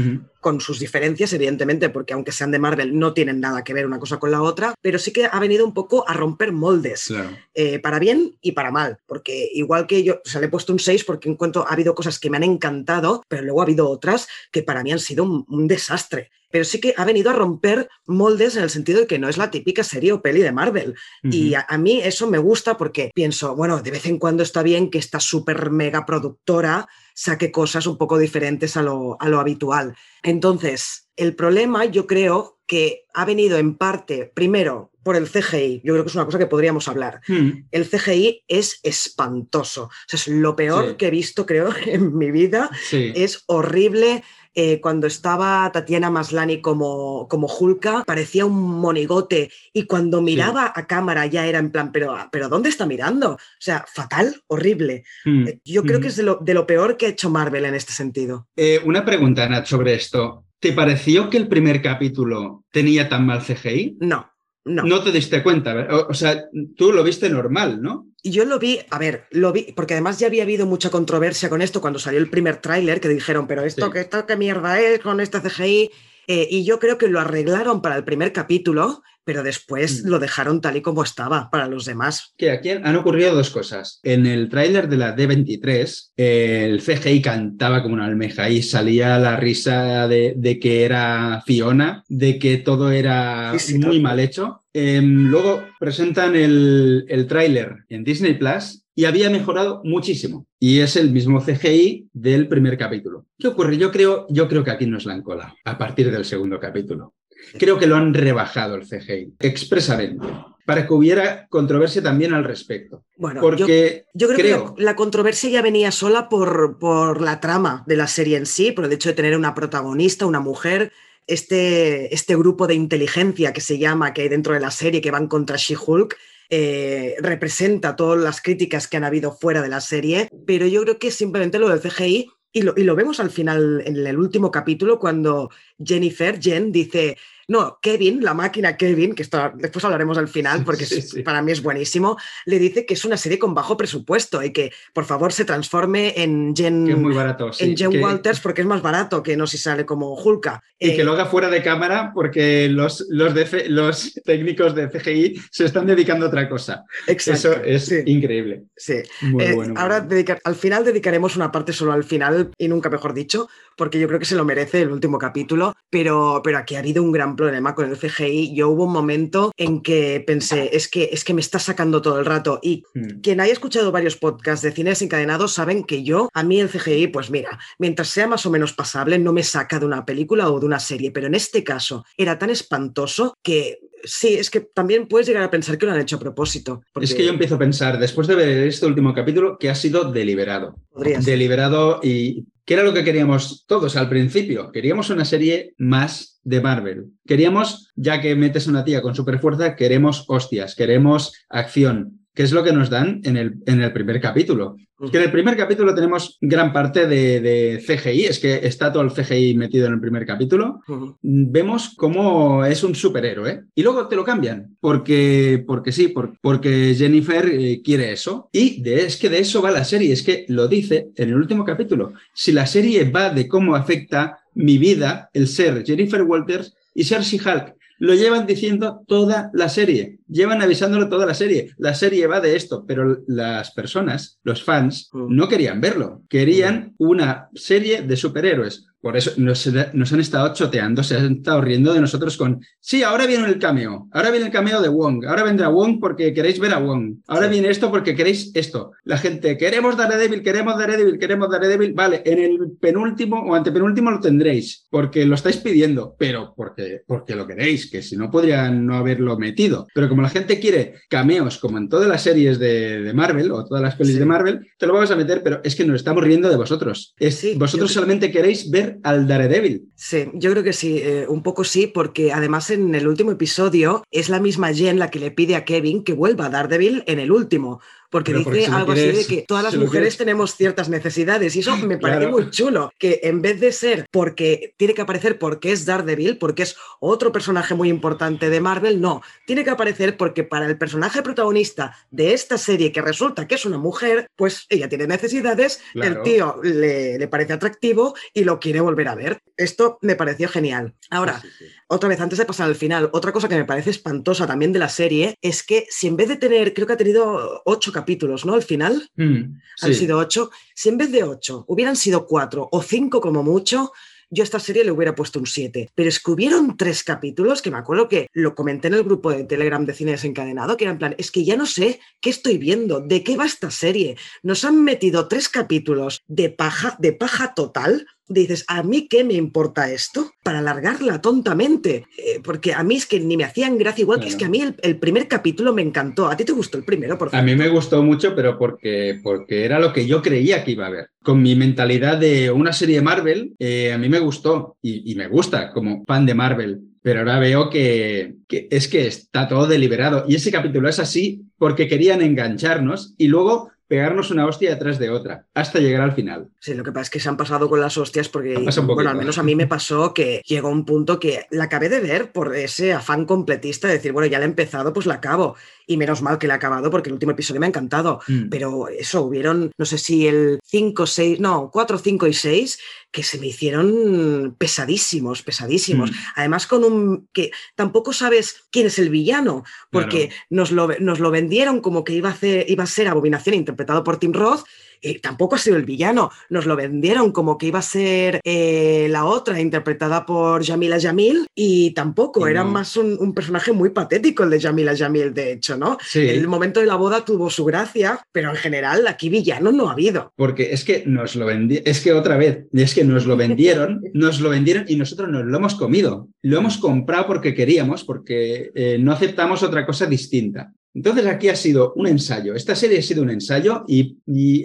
con 0.40 0.60
sus 0.60 0.78
diferencias, 0.78 1.32
evidentemente, 1.32 1.88
porque 1.88 2.12
aunque 2.12 2.30
sean 2.30 2.50
de 2.50 2.58
Marvel, 2.58 2.98
no 2.98 3.14
tienen 3.14 3.40
nada 3.40 3.64
que 3.64 3.72
ver 3.72 3.86
una 3.86 3.98
cosa 3.98 4.18
con 4.18 4.30
la 4.30 4.42
otra, 4.42 4.74
pero 4.80 4.98
sí 4.98 5.10
que 5.10 5.26
ha 5.30 5.40
venido 5.40 5.64
un 5.64 5.72
poco 5.72 6.08
a 6.08 6.12
romper 6.12 6.52
moldes, 6.52 7.12
eh, 7.54 7.78
para 7.78 7.98
bien 7.98 8.36
y 8.40 8.52
para 8.52 8.70
mal, 8.70 8.98
porque 9.06 9.48
igual 9.54 9.86
que 9.86 10.04
yo, 10.04 10.20
o 10.24 10.28
sea, 10.28 10.40
le 10.40 10.48
he 10.48 10.50
puesto 10.50 10.72
un 10.72 10.78
6 10.78 11.04
porque 11.04 11.30
encuentro, 11.30 11.66
ha 11.66 11.72
habido 11.72 11.94
cosas 11.94 12.18
que 12.18 12.28
me 12.28 12.36
han 12.36 12.44
encantado, 12.44 13.22
pero 13.26 13.42
luego 13.42 13.60
ha 13.60 13.64
habido 13.64 13.88
otras 13.88 14.28
que 14.52 14.62
para 14.62 14.82
mí 14.82 14.92
han 14.92 14.98
sido 14.98 15.24
un 15.24 15.66
desastre 15.66 16.30
pero 16.54 16.64
sí 16.64 16.80
que 16.80 16.94
ha 16.96 17.04
venido 17.04 17.30
a 17.30 17.32
romper 17.32 17.88
moldes 18.06 18.54
en 18.54 18.62
el 18.62 18.70
sentido 18.70 19.00
de 19.00 19.06
que 19.08 19.18
no 19.18 19.28
es 19.28 19.38
la 19.38 19.50
típica 19.50 19.82
serie 19.82 20.12
o 20.12 20.22
peli 20.22 20.40
de 20.40 20.52
Marvel. 20.52 20.94
Y 21.24 21.54
a, 21.54 21.66
mí 21.78 22.00
eso 22.00 22.30
me 22.30 22.38
gusta 22.38 22.76
porque 22.76 23.10
pienso, 23.12 23.56
bueno, 23.56 23.82
de 23.82 23.90
vez 23.90 24.06
en 24.06 24.20
cuando 24.20 24.44
está 24.44 24.62
bien 24.62 24.88
que 24.88 24.98
esta 24.98 25.18
super 25.18 25.72
mega 25.72 26.06
productora 26.06 26.86
saque 27.12 27.50
cosas 27.50 27.88
un 27.88 27.98
poco 27.98 28.18
diferentes 28.18 28.76
a 28.76 28.82
lo, 28.82 29.16
a 29.20 29.28
lo 29.28 29.40
habitual. 29.40 29.96
Entonces, 30.22 31.08
el 31.16 31.34
problema 31.34 31.86
yo 31.86 32.06
creo 32.06 32.60
que 32.68 33.04
ha 33.14 33.24
venido 33.24 33.58
en 33.58 33.74
parte, 33.76 34.30
primero, 34.32 34.92
por 35.02 35.16
el 35.16 35.28
CGI. 35.28 35.82
Yo 35.84 35.92
creo 35.92 36.04
que 36.04 36.08
es 36.08 36.14
una 36.14 36.24
cosa 36.24 36.38
que 36.38 36.46
podríamos 36.46 36.88
hablar. 36.88 37.20
Hmm. 37.28 37.66
El 37.72 37.88
CGI 37.88 38.44
es 38.48 38.80
espantoso. 38.82 39.84
O 39.84 39.90
sea, 40.06 40.18
es 40.18 40.28
lo 40.28 40.56
peor 40.56 40.96
que 40.96 41.08
he 41.08 41.10
visto, 41.10 41.46
creo, 41.46 41.70
en 41.86 42.16
mi 42.16 42.30
vida. 42.30 42.70
Es 42.92 43.42
horrible. 43.46 44.22
Eh, 44.56 44.80
cuando 44.80 45.06
estaba 45.08 45.70
Tatiana 45.72 46.10
Maslani 46.10 46.60
como, 46.60 47.26
como 47.28 47.48
Hulka, 47.48 48.04
parecía 48.06 48.46
un 48.46 48.80
monigote 48.80 49.50
y 49.72 49.86
cuando 49.86 50.22
miraba 50.22 50.72
a 50.74 50.86
cámara 50.86 51.26
ya 51.26 51.46
era 51.46 51.58
en 51.58 51.70
plan, 51.70 51.90
pero, 51.90 52.16
pero 52.30 52.48
¿dónde 52.48 52.68
está 52.68 52.86
mirando? 52.86 53.32
O 53.32 53.38
sea, 53.58 53.84
fatal, 53.92 54.42
horrible. 54.46 55.04
Hmm. 55.24 55.48
Eh, 55.48 55.60
yo 55.64 55.82
creo 55.82 55.98
que 55.98 56.06
hmm. 56.06 56.10
es 56.10 56.16
de 56.16 56.22
lo, 56.22 56.38
de 56.40 56.54
lo, 56.54 56.66
peor 56.66 56.96
que 56.96 57.06
ha 57.06 57.08
hecho 57.10 57.30
Marvel 57.30 57.64
en 57.64 57.74
este 57.74 57.92
sentido. 57.92 58.48
Eh, 58.56 58.80
una 58.84 59.04
pregunta, 59.04 59.48
Nat, 59.48 59.66
sobre 59.66 59.94
esto. 59.94 60.44
¿Te 60.60 60.72
pareció 60.72 61.28
que 61.28 61.36
el 61.36 61.48
primer 61.48 61.82
capítulo 61.82 62.64
tenía 62.70 63.08
tan 63.08 63.26
mal 63.26 63.42
CGI? 63.42 63.98
No. 64.00 64.30
No. 64.66 64.82
no 64.82 65.02
te 65.02 65.12
diste 65.12 65.42
cuenta, 65.42 65.86
o, 66.08 66.14
sea, 66.14 66.44
tú 66.74 66.90
lo 66.90 67.04
viste 67.04 67.28
normal, 67.28 67.82
¿no? 67.82 68.06
Y 68.26 68.30
yo 68.30 68.46
lo 68.46 68.58
vi, 68.58 68.80
a 68.88 68.98
ver, 68.98 69.26
lo 69.32 69.52
vi, 69.52 69.74
porque 69.76 69.92
además 69.92 70.18
ya 70.18 70.28
había 70.28 70.44
habido 70.44 70.64
mucha 70.64 70.88
controversia 70.88 71.50
con 71.50 71.60
esto 71.60 71.82
cuando 71.82 71.98
salió 71.98 72.18
el 72.18 72.30
primer 72.30 72.56
tráiler, 72.56 72.98
que 72.98 73.10
dijeron, 73.10 73.46
pero 73.46 73.62
esto, 73.64 73.90
que 73.90 74.00
esto 74.00 74.24
qué 74.24 74.34
mierda 74.34 74.80
es 74.80 75.00
con 75.00 75.20
este 75.20 75.42
CGI. 75.42 75.90
Eh, 76.26 76.48
y 76.50 76.64
yo 76.64 76.78
creo 76.78 76.96
que 76.96 77.08
lo 77.08 77.20
arreglaron 77.20 77.82
para 77.82 77.96
el 77.96 78.04
primer 78.04 78.32
capítulo, 78.32 79.02
pero 79.24 79.42
después 79.42 80.04
mm. 80.04 80.08
lo 80.08 80.18
dejaron 80.18 80.60
tal 80.60 80.76
y 80.76 80.82
como 80.82 81.02
estaba 81.02 81.50
para 81.50 81.68
los 81.68 81.84
demás. 81.84 82.32
Que 82.36 82.50
aquí 82.50 82.70
han 82.70 82.96
ocurrido 82.96 83.34
dos 83.34 83.50
cosas. 83.50 84.00
En 84.02 84.26
el 84.26 84.48
tráiler 84.48 84.88
de 84.88 84.96
la 84.96 85.16
D23, 85.16 86.12
el 86.16 86.80
CGI 86.80 87.22
cantaba 87.22 87.82
como 87.82 87.94
una 87.94 88.06
almeja 88.06 88.48
y 88.48 88.62
salía 88.62 89.18
la 89.18 89.36
risa 89.36 90.08
de, 90.08 90.58
que 90.60 90.84
era 90.84 91.42
Fiona, 91.46 92.04
de 92.08 92.38
que 92.38 92.58
todo 92.58 92.90
era 92.90 93.52
muy 93.78 94.00
mal 94.00 94.20
hecho. 94.20 94.62
Em, 94.72 95.28
luego 95.28 95.64
presentan 95.78 96.34
el, 96.34 97.04
el 97.08 97.26
tráiler 97.26 97.84
en 97.88 98.02
Disney 98.02 98.34
Plus 98.34 98.84
y 98.94 99.04
había 99.06 99.30
mejorado 99.30 99.80
muchísimo. 99.84 100.46
Y 100.60 100.80
es 100.80 100.96
el 100.96 101.10
mismo 101.10 101.40
CGI 101.40 102.08
del 102.12 102.48
primer 102.48 102.78
capítulo. 102.78 103.26
¿Qué 103.38 103.48
ocurre? 103.48 103.76
Yo 103.76 103.90
creo, 103.90 104.26
yo 104.30 104.48
creo 104.48 104.62
que 104.62 104.70
aquí 104.70 104.86
nos 104.86 105.04
la 105.04 105.14
han 105.14 105.22
colado 105.22 105.54
a 105.64 105.76
partir 105.76 106.10
del 106.10 106.24
segundo 106.24 106.60
capítulo. 106.60 107.14
Creo 107.58 107.78
que 107.78 107.86
lo 107.86 107.96
han 107.96 108.14
rebajado 108.14 108.76
el 108.76 108.86
CGI 108.86 109.34
expresamente. 109.40 110.26
Para 110.66 110.86
que 110.86 110.94
hubiera 110.94 111.46
controversia 111.48 112.02
también 112.02 112.32
al 112.32 112.42
respecto. 112.42 113.04
Bueno, 113.18 113.42
porque 113.42 114.06
yo, 114.14 114.28
creo, 114.28 114.74
que 114.74 114.82
la, 114.82 114.96
controversia 114.96 115.50
ya 115.50 115.60
venía 115.60 115.90
sola 115.90 116.30
por, 116.30 116.78
por 116.78 117.20
la 117.20 117.38
trama 117.38 117.84
de 117.86 117.96
la 117.96 118.06
serie 118.06 118.38
en 118.38 118.46
sí, 118.46 118.72
por 118.72 118.86
el 118.86 118.92
hecho 118.92 119.10
de 119.10 119.14
tener 119.14 119.36
una 119.36 119.54
protagonista, 119.54 120.24
una 120.24 120.40
mujer 120.40 120.90
este, 121.26 122.14
este 122.14 122.36
grupo 122.36 122.66
de 122.66 122.74
inteligencia 122.74 123.52
que 123.52 123.60
se 123.60 123.78
llama, 123.78 124.12
que 124.12 124.22
hay 124.22 124.28
dentro 124.28 124.54
de 124.54 124.60
la 124.60 124.70
serie, 124.70 125.00
que 125.00 125.10
van 125.10 125.28
contra 125.28 125.56
She-Hulk, 125.56 126.16
eh, 126.50 127.16
representa 127.20 127.96
todas 127.96 128.20
las 128.20 128.40
críticas 128.40 128.86
que 128.86 128.96
han 128.96 129.04
habido 129.04 129.32
fuera 129.32 129.62
de 129.62 129.68
la 129.68 129.80
serie, 129.80 130.28
pero 130.46 130.66
yo 130.66 130.82
creo 130.82 130.98
que 130.98 131.10
simplemente 131.10 131.58
lo 131.58 131.68
del 131.68 131.80
CGI, 131.80 132.30
y 132.52 132.62
lo, 132.62 132.74
y 132.76 132.84
lo 132.84 132.94
vemos 132.94 133.18
al 133.18 133.30
final, 133.30 133.82
en 133.84 134.06
el 134.06 134.18
último 134.18 134.50
capítulo, 134.50 134.98
cuando 134.98 135.50
Jennifer, 135.82 136.38
Jen, 136.40 136.70
dice, 136.70 137.16
no, 137.48 137.78
Kevin, 137.80 138.22
la 138.22 138.34
máquina 138.34 138.76
Kevin, 138.76 139.14
que 139.14 139.22
esto 139.22 139.52
después 139.56 139.84
hablaremos 139.84 140.18
al 140.18 140.28
final 140.28 140.64
porque 140.64 140.86
para 141.24 141.42
mí 141.42 141.52
es 141.52 141.62
buenísimo, 141.62 142.16
le 142.46 142.58
dice 142.58 142.86
que 142.86 142.94
es 142.94 143.04
una 143.04 143.16
serie 143.16 143.38
con 143.38 143.54
bajo 143.54 143.76
presupuesto 143.76 144.42
y 144.42 144.52
que 144.52 144.72
por 144.92 145.04
favor 145.04 145.32
se 145.32 145.44
transforme 145.44 146.14
en 146.16 146.54
Jen, 146.54 146.88
en 146.88 147.76
Jen 147.76 148.02
Walters 148.02 148.40
porque 148.40 148.62
es 148.62 148.66
más 148.66 148.82
barato 148.82 149.22
que 149.22 149.36
no 149.36 149.46
si 149.46 149.58
sale 149.58 149.84
como 149.84 150.14
Hulka. 150.14 150.62
Y 150.78 150.94
que 150.94 151.02
eh, 151.02 151.04
lo 151.04 151.12
haga 151.12 151.26
fuera 151.26 151.48
de 151.48 151.62
cámara 151.62 152.12
porque 152.14 152.68
los, 152.68 153.06
los, 153.10 153.34
los 153.68 154.14
técnicos 154.24 154.74
de 154.74 154.88
CGI 154.88 155.40
se 155.50 155.64
están 155.64 155.86
dedicando 155.86 156.26
a 156.26 156.28
otra 156.28 156.48
cosa. 156.48 156.84
Exacto. 157.06 157.62
Eso 157.64 157.92
es 157.92 158.06
increíble. 158.06 158.64
Sí. 158.76 158.94
Eh, 159.40 159.56
ahora 159.76 160.06
al 160.44 160.54
final 160.54 160.84
dedicaremos 160.84 161.36
una 161.36 161.50
parte 161.50 161.72
solo 161.72 161.92
al 161.92 162.04
final 162.04 162.50
y 162.58 162.68
nunca 162.68 162.90
mejor 162.90 163.14
dicho, 163.14 163.48
porque 163.76 163.98
yo 163.98 164.06
creo 164.08 164.18
que 164.18 164.24
se 164.24 164.36
lo 164.36 164.44
merece 164.44 164.82
el 164.82 164.90
último 164.90 165.18
capítulo, 165.18 165.74
pero, 165.90 166.40
pero 166.42 166.58
aquí 166.58 166.76
ha 166.76 166.80
habido 166.80 167.02
un 167.02 167.12
gran 167.12 167.33
ejemplo, 167.34 167.48
en 167.48 167.54
Emma 167.56 167.74
con 167.74 167.90
el 167.90 167.96
CGI, 167.96 168.54
yo 168.54 168.68
hubo 168.70 168.84
un 168.84 168.92
momento 168.92 169.52
en 169.56 169.80
que 169.82 170.22
pensé, 170.26 170.70
es 170.76 170.88
que, 170.88 171.10
es 171.12 171.24
que 171.24 171.34
me 171.34 171.40
está 171.40 171.58
sacando 171.58 172.00
todo 172.00 172.18
el 172.18 172.24
rato. 172.24 172.60
Y 172.62 172.84
Mm. 172.94 173.20
quien 173.22 173.40
haya 173.40 173.52
escuchado 173.52 173.90
varios 173.92 174.16
podcasts 174.16 174.62
de 174.62 174.72
cine 174.72 174.90
desencadenados 174.90 175.52
saben 175.52 175.84
que 175.84 176.02
yo, 176.04 176.28
a 176.32 176.42
mí 176.42 176.60
el 176.60 176.68
CGI, 176.68 177.08
pues 177.08 177.30
mira, 177.30 177.58
mientras 177.78 178.08
sea 178.08 178.26
más 178.26 178.46
o 178.46 178.50
menos 178.50 178.72
pasable, 178.72 179.18
no 179.18 179.32
me 179.32 179.42
saca 179.42 179.78
de 179.80 179.86
una 179.86 180.04
película 180.04 180.50
o 180.50 180.60
de 180.60 180.66
una 180.66 180.78
serie. 180.80 181.10
Pero 181.10 181.26
en 181.26 181.34
este 181.34 181.64
caso 181.64 182.04
era 182.16 182.38
tan 182.38 182.50
espantoso 182.50 183.36
que 183.42 183.80
sí, 184.04 184.34
es 184.34 184.50
que 184.50 184.60
también 184.60 185.08
puedes 185.08 185.26
llegar 185.26 185.42
a 185.42 185.50
pensar 185.50 185.78
que 185.78 185.86
lo 185.86 185.92
han 185.92 186.00
hecho 186.00 186.16
a 186.16 186.20
propósito. 186.20 186.82
porque 186.92 187.06
Es 187.06 187.14
que 187.14 187.24
yo 187.24 187.30
empiezo 187.30 187.54
a 187.56 187.58
pensar, 187.58 187.98
después 187.98 188.26
de 188.28 188.34
ver 188.34 188.66
este 188.68 188.86
último 188.86 189.14
capítulo, 189.14 189.58
que 189.58 189.70
ha 189.70 189.74
sido 189.74 190.04
deliberado. 190.12 190.76
podría 190.92 191.20
ser. 191.22 191.32
Deliberado 191.32 192.00
y 192.02 192.44
¿qué 192.64 192.74
era 192.74 192.82
lo 192.82 192.94
que 192.94 193.04
queríamos 193.04 193.64
todos 193.66 193.96
al 193.96 194.08
principio? 194.08 194.72
Queríamos 194.72 195.10
una 195.10 195.24
serie 195.24 195.74
más 195.78 196.40
de 196.42 196.60
Marvel. 196.60 197.06
Queríamos, 197.26 197.92
ya 197.96 198.20
que 198.20 198.34
metes 198.34 198.66
a 198.66 198.70
una 198.70 198.84
tía 198.84 199.02
con 199.02 199.14
superfuerza, 199.14 199.76
queremos 199.76 200.24
hostias, 200.28 200.74
queremos 200.74 201.32
acción. 201.48 202.23
Que 202.34 202.42
es 202.42 202.52
lo 202.52 202.64
que 202.64 202.72
nos 202.72 202.90
dan 202.90 203.20
en 203.24 203.36
el, 203.36 203.54
en 203.66 203.80
el 203.80 203.92
primer 203.92 204.20
capítulo. 204.20 204.76
Es 205.04 205.10
que 205.10 205.18
en 205.18 205.24
el 205.24 205.30
primer 205.32 205.56
capítulo 205.56 205.94
tenemos 205.94 206.38
gran 206.40 206.72
parte 206.72 207.06
de, 207.06 207.40
de, 207.40 207.82
CGI, 207.86 208.24
es 208.24 208.38
que 208.38 208.60
está 208.66 208.92
todo 208.92 209.02
el 209.02 209.10
CGI 209.12 209.54
metido 209.54 209.86
en 209.86 209.94
el 209.94 210.00
primer 210.00 210.24
capítulo. 210.24 210.80
Vemos 211.22 211.92
cómo 211.96 212.64
es 212.64 212.82
un 212.84 212.94
superhéroe 212.94 213.64
y 213.74 213.82
luego 213.82 214.06
te 214.08 214.16
lo 214.16 214.24
cambian, 214.24 214.76
porque, 214.80 215.62
porque 215.66 215.92
sí, 215.92 216.08
por- 216.08 216.38
porque 216.40 216.94
Jennifer 216.96 217.46
eh, 217.46 217.80
quiere 217.84 218.12
eso. 218.12 218.48
Y 218.52 218.80
de, 218.82 219.04
es 219.06 219.16
que 219.16 219.28
de 219.28 219.38
eso 219.40 219.60
va 219.62 219.70
la 219.70 219.84
serie, 219.84 220.12
es 220.12 220.22
que 220.22 220.44
lo 220.48 220.68
dice 220.68 221.08
en 221.16 221.28
el 221.28 221.36
último 221.36 221.64
capítulo. 221.64 222.12
Si 222.32 222.52
la 222.52 222.66
serie 222.66 223.04
va 223.10 223.30
de 223.30 223.46
cómo 223.48 223.74
afecta 223.76 224.38
mi 224.54 224.78
vida 224.78 225.28
el 225.34 225.48
ser 225.48 225.84
Jennifer 225.84 226.22
Walters 226.22 226.74
y 226.94 227.04
ser 227.04 227.22
She-Hulk. 227.22 227.74
Lo 227.98 228.14
llevan 228.14 228.46
diciendo 228.46 229.02
toda 229.06 229.50
la 229.54 229.68
serie, 229.68 230.18
llevan 230.28 230.60
avisándolo 230.62 231.08
toda 231.08 231.26
la 231.26 231.34
serie. 231.34 231.70
La 231.78 231.94
serie 231.94 232.26
va 232.26 232.40
de 232.40 232.56
esto, 232.56 232.84
pero 232.86 233.22
las 233.28 233.70
personas, 233.72 234.38
los 234.42 234.62
fans, 234.64 235.08
Mm. 235.12 235.34
no 235.36 235.48
querían 235.48 235.80
verlo. 235.80 236.22
Querían 236.28 236.94
una 236.98 237.48
serie 237.54 238.02
de 238.02 238.16
superhéroes. 238.16 238.86
Por 239.04 239.18
eso 239.18 239.32
nos, 239.36 239.68
nos 239.92 240.12
han 240.14 240.20
estado 240.20 240.54
choteando, 240.54 241.02
se 241.02 241.14
han 241.18 241.30
estado 241.36 241.60
riendo 241.60 241.92
de 241.92 242.00
nosotros 242.00 242.38
con, 242.38 242.64
sí, 242.80 243.02
ahora 243.02 243.26
viene 243.26 243.46
el 243.46 243.58
cameo, 243.58 244.08
ahora 244.12 244.30
viene 244.30 244.46
el 244.46 244.52
cameo 244.52 244.80
de 244.80 244.88
Wong, 244.88 245.26
ahora 245.26 245.42
vendrá 245.44 245.68
Wong 245.68 245.98
porque 246.00 246.32
queréis 246.32 246.58
ver 246.58 246.72
a 246.72 246.78
Wong, 246.78 247.16
ahora 247.28 247.48
Sí. 247.48 247.52
viene 247.52 247.68
esto 247.68 247.90
porque 247.90 248.14
queréis 248.16 248.50
esto. 248.54 248.92
La 249.04 249.18
gente, 249.18 249.58
queremos 249.58 249.98
Daredevil, 249.98 250.42
queremos 250.42 250.78
Daredevil, 250.78 251.18
queremos 251.18 251.50
Daredevil. 251.50 251.92
Vale, 251.92 252.22
en 252.24 252.38
el 252.38 252.58
penúltimo 252.80 253.40
o 253.46 253.54
antepenúltimo 253.54 254.10
lo 254.10 254.20
tendréis, 254.20 254.86
porque 254.88 255.26
lo 255.26 255.34
estáis 255.34 255.58
pidiendo, 255.58 256.16
pero 256.18 256.54
porque, 256.56 257.02
porque 257.06 257.34
lo 257.34 257.46
queréis, 257.46 257.90
que 257.90 258.00
si 258.02 258.16
no 258.16 258.30
podrían 258.30 258.86
no 258.86 258.96
haberlo 258.96 259.36
metido. 259.38 259.86
Pero 259.94 260.08
como 260.08 260.22
la 260.22 260.30
gente 260.30 260.58
quiere 260.58 260.94
cameos, 261.10 261.58
como 261.58 261.76
en 261.76 261.90
todas 261.90 262.08
las 262.08 262.22
series 262.22 262.58
de, 262.58 263.02
de 263.02 263.12
Marvel 263.12 263.52
o 263.52 263.66
todas 263.66 263.82
las 263.82 263.96
pelis 263.96 264.14
Sí. 264.14 264.18
de 264.18 264.24
Marvel, 264.24 264.66
te 264.78 264.86
lo 264.86 264.94
vamos 264.94 265.10
a 265.10 265.16
meter, 265.16 265.42
pero 265.42 265.60
es 265.62 265.76
que 265.76 265.84
nos 265.84 265.96
estamos 265.96 266.24
riendo 266.24 266.48
de 266.48 266.56
vosotros. 266.56 267.14
Es, 267.18 267.34
Sí, 267.34 267.54
vosotros 267.58 267.92
solamente 267.92 268.30
queréis 268.30 268.70
ver 268.70 268.93
al 269.02 269.26
Daredevil. 269.26 269.88
Sí, 269.94 270.28
yo 270.34 270.50
creo 270.50 270.62
que 270.62 270.72
sí, 270.72 270.98
eh, 270.98 271.26
un 271.28 271.42
poco 271.42 271.64
sí, 271.64 271.86
porque 271.86 272.32
además 272.32 272.70
en 272.70 272.94
el 272.94 273.08
último 273.08 273.30
episodio 273.30 274.04
es 274.10 274.28
la 274.28 274.40
misma 274.40 274.72
Jen 274.72 274.98
la 274.98 275.10
que 275.10 275.18
le 275.18 275.30
pide 275.30 275.56
a 275.56 275.64
Kevin 275.64 276.04
que 276.04 276.12
vuelva 276.12 276.46
a 276.46 276.50
Daredevil 276.50 277.02
en 277.06 277.18
el 277.18 277.32
último. 277.32 277.80
Porque 278.10 278.32
Pero 278.32 278.50
dice 278.50 278.70
algo 278.70 278.92
así 278.92 279.06
de 279.12 279.24
que 279.26 279.44
todas 279.48 279.64
las 279.64 279.76
mujeres 279.76 280.16
tenemos 280.16 280.54
ciertas 280.56 280.88
necesidades 280.88 281.56
y 281.56 281.60
eso 281.60 281.76
me 281.78 281.98
parece 281.98 282.20
Claro. 282.20 282.30
muy 282.32 282.50
chulo. 282.50 282.92
Que 282.98 283.20
en 283.24 283.42
vez 283.42 283.58
de 283.60 283.72
ser 283.72 284.06
porque 284.10 284.74
tiene 284.76 284.94
que 284.94 285.02
aparecer 285.02 285.38
porque 285.38 285.72
es 285.72 285.84
Daredevil, 285.84 286.38
porque 286.38 286.62
es 286.62 286.76
otro 287.00 287.32
personaje 287.32 287.74
muy 287.74 287.88
importante 287.88 288.50
de 288.50 288.60
Marvel, 288.60 289.00
no. 289.00 289.22
Tiene 289.46 289.64
que 289.64 289.70
aparecer 289.70 290.16
porque 290.16 290.44
para 290.44 290.66
el 290.66 290.78
personaje 290.78 291.22
protagonista 291.22 291.96
de 292.10 292.32
esta 292.34 292.56
serie, 292.58 292.92
que 292.92 293.02
resulta 293.02 293.46
que 293.48 293.56
es 293.56 293.64
una 293.64 293.78
mujer, 293.78 294.28
pues 294.36 294.66
ella 294.68 294.88
tiene 294.88 295.06
necesidades, 295.06 295.80
Claro. 295.92 296.16
el 296.18 296.22
tío 296.22 296.60
le, 296.62 297.18
le 297.18 297.28
parece 297.28 297.52
atractivo 297.52 298.14
y 298.32 298.44
lo 298.44 298.60
quiere 298.60 298.80
volver 298.80 299.08
a 299.08 299.14
ver. 299.14 299.40
Esto 299.56 299.98
me 300.02 300.14
pareció 300.16 300.48
genial. 300.48 300.94
Ahora, 301.10 301.40
Sí, 301.40 301.48
sí, 301.58 301.64
sí. 301.66 301.72
Otra 301.94 302.08
vez, 302.08 302.20
antes 302.20 302.38
de 302.38 302.44
pasar 302.44 302.68
al 302.68 302.74
final, 302.74 303.10
otra 303.12 303.32
cosa 303.32 303.48
que 303.48 303.56
me 303.56 303.64
parece 303.64 303.90
espantosa 303.90 304.46
también 304.46 304.72
de 304.72 304.78
la 304.78 304.88
serie 304.88 305.36
es 305.40 305.62
que 305.62 305.86
si 305.90 306.06
en 306.06 306.16
vez 306.16 306.28
de 306.28 306.36
tener, 306.36 306.74
creo 306.74 306.86
que 306.86 306.92
ha 306.92 306.98
tenido 306.98 307.62
ocho 307.64 307.92
capítulos, 307.92 308.44
¿no? 308.44 308.54
Al 308.54 308.62
final 308.62 309.08
Mm, 309.16 309.60
han 309.82 309.94
sido 309.94 310.18
ocho. 310.18 310.50
Si 310.74 310.88
en 310.88 310.98
vez 310.98 311.10
de 311.12 311.22
ocho 311.22 311.64
hubieran 311.68 311.96
sido 311.96 312.26
cuatro 312.26 312.68
o 312.70 312.82
cinco 312.82 313.20
como 313.20 313.42
mucho, 313.42 313.92
yo 314.30 314.42
a 314.42 314.44
esta 314.44 314.58
serie 314.58 314.84
le 314.84 314.90
hubiera 314.90 315.14
puesto 315.14 315.38
un 315.38 315.46
7. 315.46 315.90
Pero 315.94 316.08
es 316.08 316.18
que 316.18 316.30
hubieron 316.30 316.76
tres 316.76 317.04
capítulos 317.04 317.62
que 317.62 317.70
me 317.70 317.78
acuerdo 317.78 318.08
que 318.08 318.28
lo 318.32 318.54
comenté 318.54 318.88
en 318.88 318.94
el 318.94 319.04
grupo 319.04 319.30
de 319.30 319.44
Telegram 319.44 319.84
de 319.84 319.94
Cine 319.94 320.12
Desencadenado, 320.12 320.76
que 320.76 320.84
era 320.84 320.92
en 320.92 320.98
plan, 320.98 321.14
es 321.18 321.30
que 321.30 321.44
ya 321.44 321.56
no 321.56 321.66
sé 321.66 322.00
qué 322.20 322.30
estoy 322.30 322.58
viendo, 322.58 323.00
de 323.00 323.22
qué 323.22 323.36
va 323.36 323.44
esta 323.44 323.70
serie. 323.70 324.16
Nos 324.42 324.64
han 324.64 324.82
metido 324.82 325.28
tres 325.28 325.48
capítulos 325.48 326.22
de 326.26 326.50
paja, 326.50 326.96
de 326.98 327.12
paja 327.12 327.54
total. 327.54 328.06
Dices, 328.26 328.64
¿a 328.68 328.82
mí 328.82 329.06
qué 329.08 329.22
me 329.22 329.34
importa 329.34 329.90
esto? 329.90 330.30
Para 330.42 330.60
alargarla 330.60 331.20
tontamente. 331.20 332.06
Eh, 332.16 332.40
porque 332.42 332.72
a 332.72 332.82
mí 332.82 332.96
es 332.96 333.06
que 333.06 333.20
ni 333.20 333.36
me 333.36 333.44
hacían 333.44 333.76
gracia, 333.76 334.02
igual 334.02 334.20
que 334.20 334.28
es 334.28 334.36
que 334.36 334.46
a 334.46 334.48
mí 334.48 334.60
el, 334.60 334.74
el 334.82 334.98
primer 334.98 335.28
capítulo 335.28 335.74
me 335.74 335.82
encantó. 335.82 336.28
¿A 336.28 336.36
ti 336.36 336.44
te 336.44 336.52
gustó 336.52 336.78
el 336.78 336.84
primero, 336.84 337.18
por 337.18 337.34
A 337.34 337.42
mí 337.42 337.54
me 337.54 337.68
gustó 337.68 338.02
mucho, 338.02 338.34
pero 338.34 338.58
porque, 338.58 339.20
porque 339.22 339.64
era 339.64 339.78
lo 339.78 339.92
que 339.92 340.06
yo 340.06 340.22
creía 340.22 340.64
que 340.64 340.72
iba 340.72 340.86
a 340.86 340.90
ver. 340.90 341.08
Con 341.22 341.42
mi 341.42 341.54
mentalidad 341.54 342.16
de 342.16 342.50
una 342.50 342.72
serie 342.72 343.02
Marvel, 343.02 343.54
eh, 343.58 343.92
a 343.92 343.98
mí 343.98 344.08
me 344.08 344.20
gustó 344.20 344.76
y, 344.80 345.10
y 345.10 345.14
me 345.16 345.28
gusta 345.28 345.70
como 345.72 346.04
fan 346.06 346.24
de 346.24 346.34
Marvel. 346.34 346.80
Pero 347.02 347.20
ahora 347.20 347.38
veo 347.38 347.68
que, 347.68 348.36
que 348.48 348.66
es 348.70 348.88
que 348.88 349.06
está 349.06 349.46
todo 349.46 349.66
deliberado. 349.66 350.24
Y 350.26 350.36
ese 350.36 350.50
capítulo 350.50 350.88
es 350.88 350.98
así 350.98 351.42
porque 351.58 351.86
querían 351.86 352.22
engancharnos 352.22 353.14
y 353.18 353.28
luego 353.28 353.70
pegarnos 353.94 354.32
una 354.32 354.46
hostia 354.46 354.70
detrás 354.70 354.98
de 354.98 355.08
otra 355.08 355.46
hasta 355.54 355.78
llegar 355.78 356.02
al 356.02 356.12
final. 356.12 356.48
Sí, 356.58 356.74
lo 356.74 356.82
que 356.82 356.90
pasa 356.90 357.02
es 357.02 357.10
que 357.10 357.20
se 357.20 357.28
han 357.28 357.36
pasado 357.36 357.68
con 357.68 357.80
las 357.80 357.96
hostias 357.96 358.28
porque, 358.28 358.56
bueno, 358.56 359.10
al 359.10 359.16
menos 359.16 359.38
a 359.38 359.44
mí 359.44 359.54
me 359.54 359.68
pasó 359.68 360.12
que 360.12 360.42
llegó 360.44 360.68
un 360.68 360.84
punto 360.84 361.20
que 361.20 361.46
la 361.50 361.64
acabé 361.64 361.88
de 361.88 362.00
ver 362.00 362.32
por 362.32 362.56
ese 362.56 362.92
afán 362.92 363.24
completista 363.24 363.86
de 363.86 363.94
decir, 363.94 364.12
bueno, 364.12 364.26
ya 364.26 364.38
la 364.40 364.46
he 364.46 364.48
empezado, 364.48 364.92
pues 364.92 365.06
la 365.06 365.14
acabo. 365.14 365.54
Y 365.86 365.96
menos 365.96 366.22
mal 366.22 366.38
que 366.38 366.48
la 366.48 366.54
he 366.54 366.56
acabado 366.56 366.90
porque 366.90 367.10
el 367.10 367.12
último 367.12 367.32
episodio 367.32 367.60
me 367.60 367.66
ha 367.66 367.68
encantado. 367.68 368.20
Mm. 368.26 368.48
Pero 368.48 368.88
eso, 368.88 369.22
hubieron, 369.22 369.70
no 369.78 369.84
sé 369.84 369.98
si 369.98 370.26
el 370.26 370.58
5, 370.64 371.06
6, 371.06 371.40
no, 371.40 371.70
4, 371.72 371.98
5 371.98 372.26
y 372.26 372.34
6, 372.34 372.78
que 373.14 373.22
se 373.22 373.38
me 373.38 373.46
hicieron 373.46 374.56
pesadísimos, 374.58 375.44
pesadísimos. 375.44 376.10
Mm. 376.10 376.14
Además, 376.34 376.66
con 376.66 376.82
un 376.82 377.28
que 377.32 377.52
tampoco 377.76 378.12
sabes 378.12 378.64
quién 378.72 378.86
es 378.88 378.98
el 378.98 379.08
villano, 379.08 379.62
porque 379.92 380.26
Claro. 380.26 380.42
nos, 380.50 380.72
lo, 380.72 380.88
nos 380.98 381.20
lo 381.20 381.30
vendieron 381.30 381.80
como 381.80 382.02
que 382.02 382.12
iba 382.12 382.30
a, 382.30 382.32
hacer, 382.32 382.68
iba 382.68 382.82
a 382.82 382.88
ser 382.88 383.06
Abominación 383.06 383.54
interpretado 383.54 384.02
por 384.02 384.16
Tim 384.16 384.32
Roth. 384.32 384.64
Y 385.04 385.18
tampoco 385.18 385.56
ha 385.56 385.58
sido 385.58 385.76
el 385.76 385.84
villano, 385.84 386.30
nos 386.48 386.66
lo 386.66 386.76
vendieron 386.76 387.32
como 387.32 387.58
que 387.58 387.66
iba 387.66 387.78
a 387.78 387.82
ser 387.82 388.40
eh, 388.44 389.06
la 389.10 389.24
otra 389.24 389.60
interpretada 389.60 390.24
por 390.24 390.64
Jamila 390.64 390.98
Jamil 391.00 391.46
y 391.54 391.90
tampoco, 391.92 392.46
era 392.46 392.64
no. 392.64 392.70
más 392.70 392.96
un, 392.96 393.16
un 393.20 393.34
personaje 393.34 393.72
muy 393.72 393.90
patético 393.90 394.44
el 394.44 394.50
de 394.50 394.60
Jamila 394.60 394.96
Jamil, 394.96 395.34
de 395.34 395.52
hecho, 395.52 395.76
¿no? 395.76 395.98
Sí. 396.02 396.20
El 396.20 396.48
momento 396.48 396.80
de 396.80 396.86
la 396.86 396.96
boda 396.96 397.24
tuvo 397.24 397.50
su 397.50 397.64
gracia, 397.64 398.26
pero 398.32 398.50
en 398.50 398.56
general 398.56 399.06
aquí 399.06 399.28
villano 399.28 399.72
no 399.72 399.88
ha 399.88 399.92
habido. 399.92 400.32
Porque 400.36 400.72
es 400.72 400.84
que 400.84 401.04
nos 401.06 401.36
lo 401.36 401.46
vendieron, 401.46 401.86
es 401.86 402.00
que 402.00 402.12
otra 402.12 402.36
vez, 402.36 402.64
es 402.72 402.94
que 402.94 403.04
nos 403.04 403.26
lo 403.26 403.36
vendieron, 403.36 404.02
nos 404.14 404.40
lo 404.40 404.50
vendieron 404.50 404.84
y 404.88 404.96
nosotros 404.96 405.28
nos 405.28 405.44
lo 405.44 405.56
hemos 405.56 405.74
comido. 405.74 406.28
Lo 406.42 406.58
hemos 406.58 406.78
comprado 406.78 407.26
porque 407.26 407.54
queríamos, 407.54 408.04
porque 408.04 408.70
eh, 408.74 408.98
no 408.98 409.12
aceptamos 409.12 409.62
otra 409.62 409.86
cosa 409.86 410.06
distinta. 410.06 410.72
Entonces 410.94 411.26
aquí 411.26 411.48
ha 411.48 411.56
sido 411.56 411.92
un 411.96 412.06
ensayo. 412.06 412.54
Esta 412.54 412.76
serie 412.76 413.00
ha 413.00 413.02
sido 413.02 413.22
un 413.22 413.30
ensayo 413.30 413.84
y, 413.88 414.16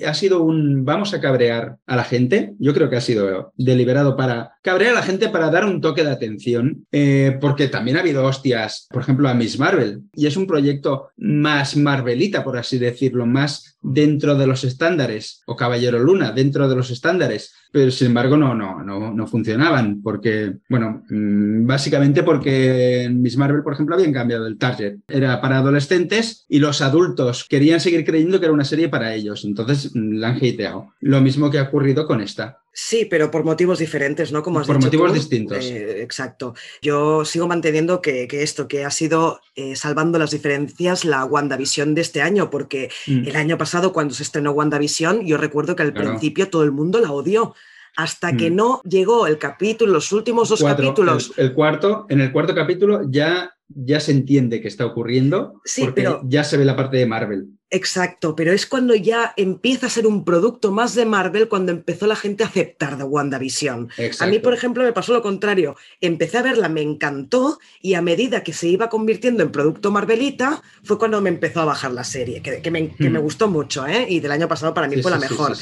ha 0.03 0.13
sido 0.13 0.43
un 0.43 0.85
vamos 0.85 1.13
a 1.13 1.19
cabrear 1.19 1.77
a 1.87 1.95
la 1.95 2.03
gente. 2.03 2.53
Yo 2.59 2.73
creo 2.73 2.89
que 2.89 2.97
ha 2.97 3.01
sido 3.01 3.51
deliberado 3.57 4.15
para 4.15 4.53
cabrear 4.61 4.91
a 4.91 4.99
la 4.99 5.05
gente 5.05 5.29
para 5.29 5.49
dar 5.49 5.65
un 5.65 5.81
toque 5.81 6.03
de 6.03 6.11
atención, 6.11 6.85
eh, 6.91 7.37
porque 7.41 7.67
también 7.67 7.97
ha 7.97 8.01
habido 8.01 8.23
hostias, 8.25 8.87
por 8.91 9.01
ejemplo, 9.01 9.27
a 9.27 9.33
Miss 9.33 9.57
Marvel. 9.57 10.03
Y 10.13 10.27
es 10.27 10.37
un 10.37 10.45
proyecto 10.45 11.09
más 11.17 11.75
Marvelita, 11.75 12.43
por 12.43 12.57
así 12.57 12.77
decirlo, 12.77 13.25
más 13.25 13.77
dentro 13.81 14.35
de 14.35 14.45
los 14.45 14.63
estándares, 14.63 15.41
o 15.47 15.55
Caballero 15.55 15.99
Luna, 15.99 16.31
dentro 16.31 16.67
de 16.69 16.75
los 16.75 16.91
estándares. 16.91 17.53
Pero 17.71 17.91
sin 17.91 18.07
embargo 18.07 18.35
no, 18.35 18.55
no, 18.55 18.83
no, 18.83 19.13
no 19.13 19.27
funcionaban, 19.27 20.01
porque, 20.01 20.57
bueno, 20.69 21.03
mm, 21.09 21.65
básicamente 21.65 22.23
porque 22.23 23.09
Miss 23.11 23.37
Marvel, 23.37 23.63
por 23.63 23.73
ejemplo, 23.73 23.95
habían 23.95 24.13
cambiado 24.13 24.47
el 24.47 24.57
target. 24.57 24.97
Era 25.07 25.39
para 25.39 25.59
adolescentes 25.59 26.18
y 26.47 26.59
los 26.59 26.81
adultos 26.81 27.45
querían 27.49 27.79
seguir 27.79 28.05
creyendo 28.05 28.39
que 28.39 28.45
era 28.45 28.53
una 28.53 28.65
serie 28.65 28.89
para 28.89 29.13
ellos. 29.13 29.45
Entonces 29.45 29.91
mm, 29.95 30.13
la 30.19 30.29
han 30.29 30.37
hateado. 30.37 30.93
Lo 31.01 31.21
mismo 31.21 31.49
que 31.49 31.59
ha 31.59 31.63
ocurrido 31.63 32.05
con 32.07 32.21
esta. 32.21 32.59
Sí, 32.71 33.05
pero 33.09 33.29
por 33.29 33.43
motivos 33.43 33.79
diferentes, 33.79 34.31
¿no? 34.31 34.41
Como 34.41 34.59
has 34.59 34.67
Por 34.67 34.77
dicho 34.77 34.87
motivos 34.87 35.09
tú. 35.09 35.13
distintos. 35.15 35.65
Eh, 35.65 36.01
exacto. 36.01 36.53
Yo 36.81 37.25
sigo 37.25 37.45
manteniendo 37.47 38.01
que, 38.01 38.27
que 38.27 38.41
esto, 38.43 38.67
que 38.67 38.85
ha 38.85 38.91
sido 38.91 39.41
eh, 39.55 39.75
salvando 39.75 40.17
las 40.17 40.31
diferencias 40.31 41.03
la 41.03 41.25
WandaVision 41.25 41.93
de 41.95 42.01
este 42.01 42.21
año, 42.21 42.49
porque 42.49 42.89
Mm. 43.07 43.27
el 43.27 43.35
año 43.35 43.57
pasado 43.57 43.91
cuando 43.91 44.13
se 44.13 44.23
estrenó 44.23 44.51
WandaVision, 44.51 45.25
yo 45.25 45.37
recuerdo 45.37 45.75
que 45.75 45.83
al 45.83 45.93
Claro. 45.93 46.09
principio 46.11 46.49
todo 46.49 46.63
el 46.63 46.71
mundo 46.71 46.99
la 46.99 47.11
odió. 47.11 47.53
hasta 47.97 48.37
que 48.37 48.49
mm. 48.49 48.55
no 48.55 48.81
llegó 48.85 49.27
el 49.27 49.37
capítulo, 49.39 49.91
los 49.91 50.11
últimos 50.13 50.47
dos 50.47 50.63
capítulos. 50.63 51.33
El, 51.35 51.53
cuarto, 51.53 52.05
en 52.07 52.21
el 52.21 52.31
cuarto 52.31 52.55
capítulo 52.55 53.01
ya, 53.09 53.51
ya 53.69 53.99
se 53.99 54.11
entiende 54.11 54.61
que 54.61 54.67
está 54.67 54.85
ocurriendo 54.85 55.61
sí, 55.63 55.81
porque 55.81 56.01
pero, 56.01 56.21
ya 56.27 56.43
se 56.43 56.57
ve 56.57 56.65
la 56.65 56.75
parte 56.75 56.97
de 56.97 57.05
Marvel. 57.05 57.47
Exacto, 57.71 58.35
pero 58.35 58.51
es 58.51 58.65
cuando 58.65 58.95
ya 58.95 59.31
empieza 59.37 59.85
a 59.85 59.89
ser 59.91 60.07
un 60.07 60.25
producto 60.25 60.71
más 60.71 60.95
de 60.95 61.05
Marvel 61.05 61.47
cuando 61.47 61.71
empezó 61.71 62.07
la 62.07 62.15
gente 62.15 62.43
a 62.43 62.47
aceptar 62.47 62.97
de 62.97 63.03
WandaVision. 63.03 63.89
A 64.19 64.25
mí, 64.25 64.39
por 64.39 64.55
ejemplo, 64.55 64.83
me 64.83 64.91
pasó 64.91 65.13
lo 65.13 65.21
contrario. 65.21 65.75
Empecé 66.01 66.39
a 66.39 66.41
verla, 66.41 66.67
me 66.67 66.81
encantó 66.81 67.59
y 67.79 67.93
a 67.93 68.01
medida 68.01 68.43
que 68.43 68.53
se 68.53 68.67
iba 68.67 68.89
convirtiendo 68.89 69.43
en 69.43 69.51
producto 69.51 69.91
Marvelita 69.91 70.63
fue 70.83 70.97
cuando 70.97 71.21
me 71.21 71.29
empezó 71.29 71.61
a 71.61 71.65
bajar 71.65 71.91
la 71.91 72.03
serie, 72.03 72.41
que, 72.41 72.71
me, 72.71 72.95
hmm. 72.97 73.17
gustó 73.19 73.47
mucho, 73.47 73.85
¿eh? 73.85 74.07
Y 74.09 74.19
del 74.19 74.31
año 74.31 74.47
pasado 74.47 74.73
para 74.73 74.87
mí 74.87 74.99
fue 74.99 75.11
la 75.11 75.19
mejor. 75.19 75.55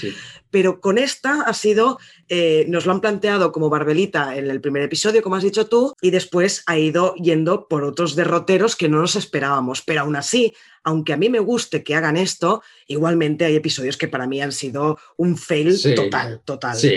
Pero 0.50 0.80
con 0.80 0.98
esta 0.98 1.42
ha 1.42 1.54
sido, 1.54 2.00
eh, 2.30 2.66
nos 2.68 2.86
lo 2.86 2.92
han 2.94 3.02
planteado 3.02 3.52
como 3.52 3.70
Marvelita 3.70 4.36
en 4.36 4.50
el 4.50 4.62
primer 4.62 4.84
episodio, 4.84 5.22
como 5.22 5.36
has 5.36 5.44
dicho 5.44 5.68
tú, 5.68 5.94
y 6.02 6.12
después 6.12 6.64
ha 6.68 6.78
ido 6.78 7.16
yendo 7.16 7.68
por 7.68 7.84
otros 7.84 8.16
derroteros 8.16 8.76
que 8.76 8.90
no 8.90 9.00
nos 9.00 9.16
esperábamos. 9.16 9.82
Pero 9.82 10.02
aún 10.02 10.16
así, 10.16 10.54
aunque 10.88 11.12
a 11.12 11.18
mí 11.18 11.30
me 11.30 11.40
guste 11.40 11.84
que 11.84 11.96
hagan 11.96 12.16
esto, 12.16 12.64
igualmente 12.88 13.44
hay 13.44 13.56
episodios 13.58 13.98
que 13.98 14.08
para 14.08 14.26
mí 14.26 14.42
han 14.42 14.54
sido 14.54 14.98
un 15.18 15.36
fail 15.36 15.78
total, 15.96 16.42
total. 16.46 16.78
Sí, 16.78 16.94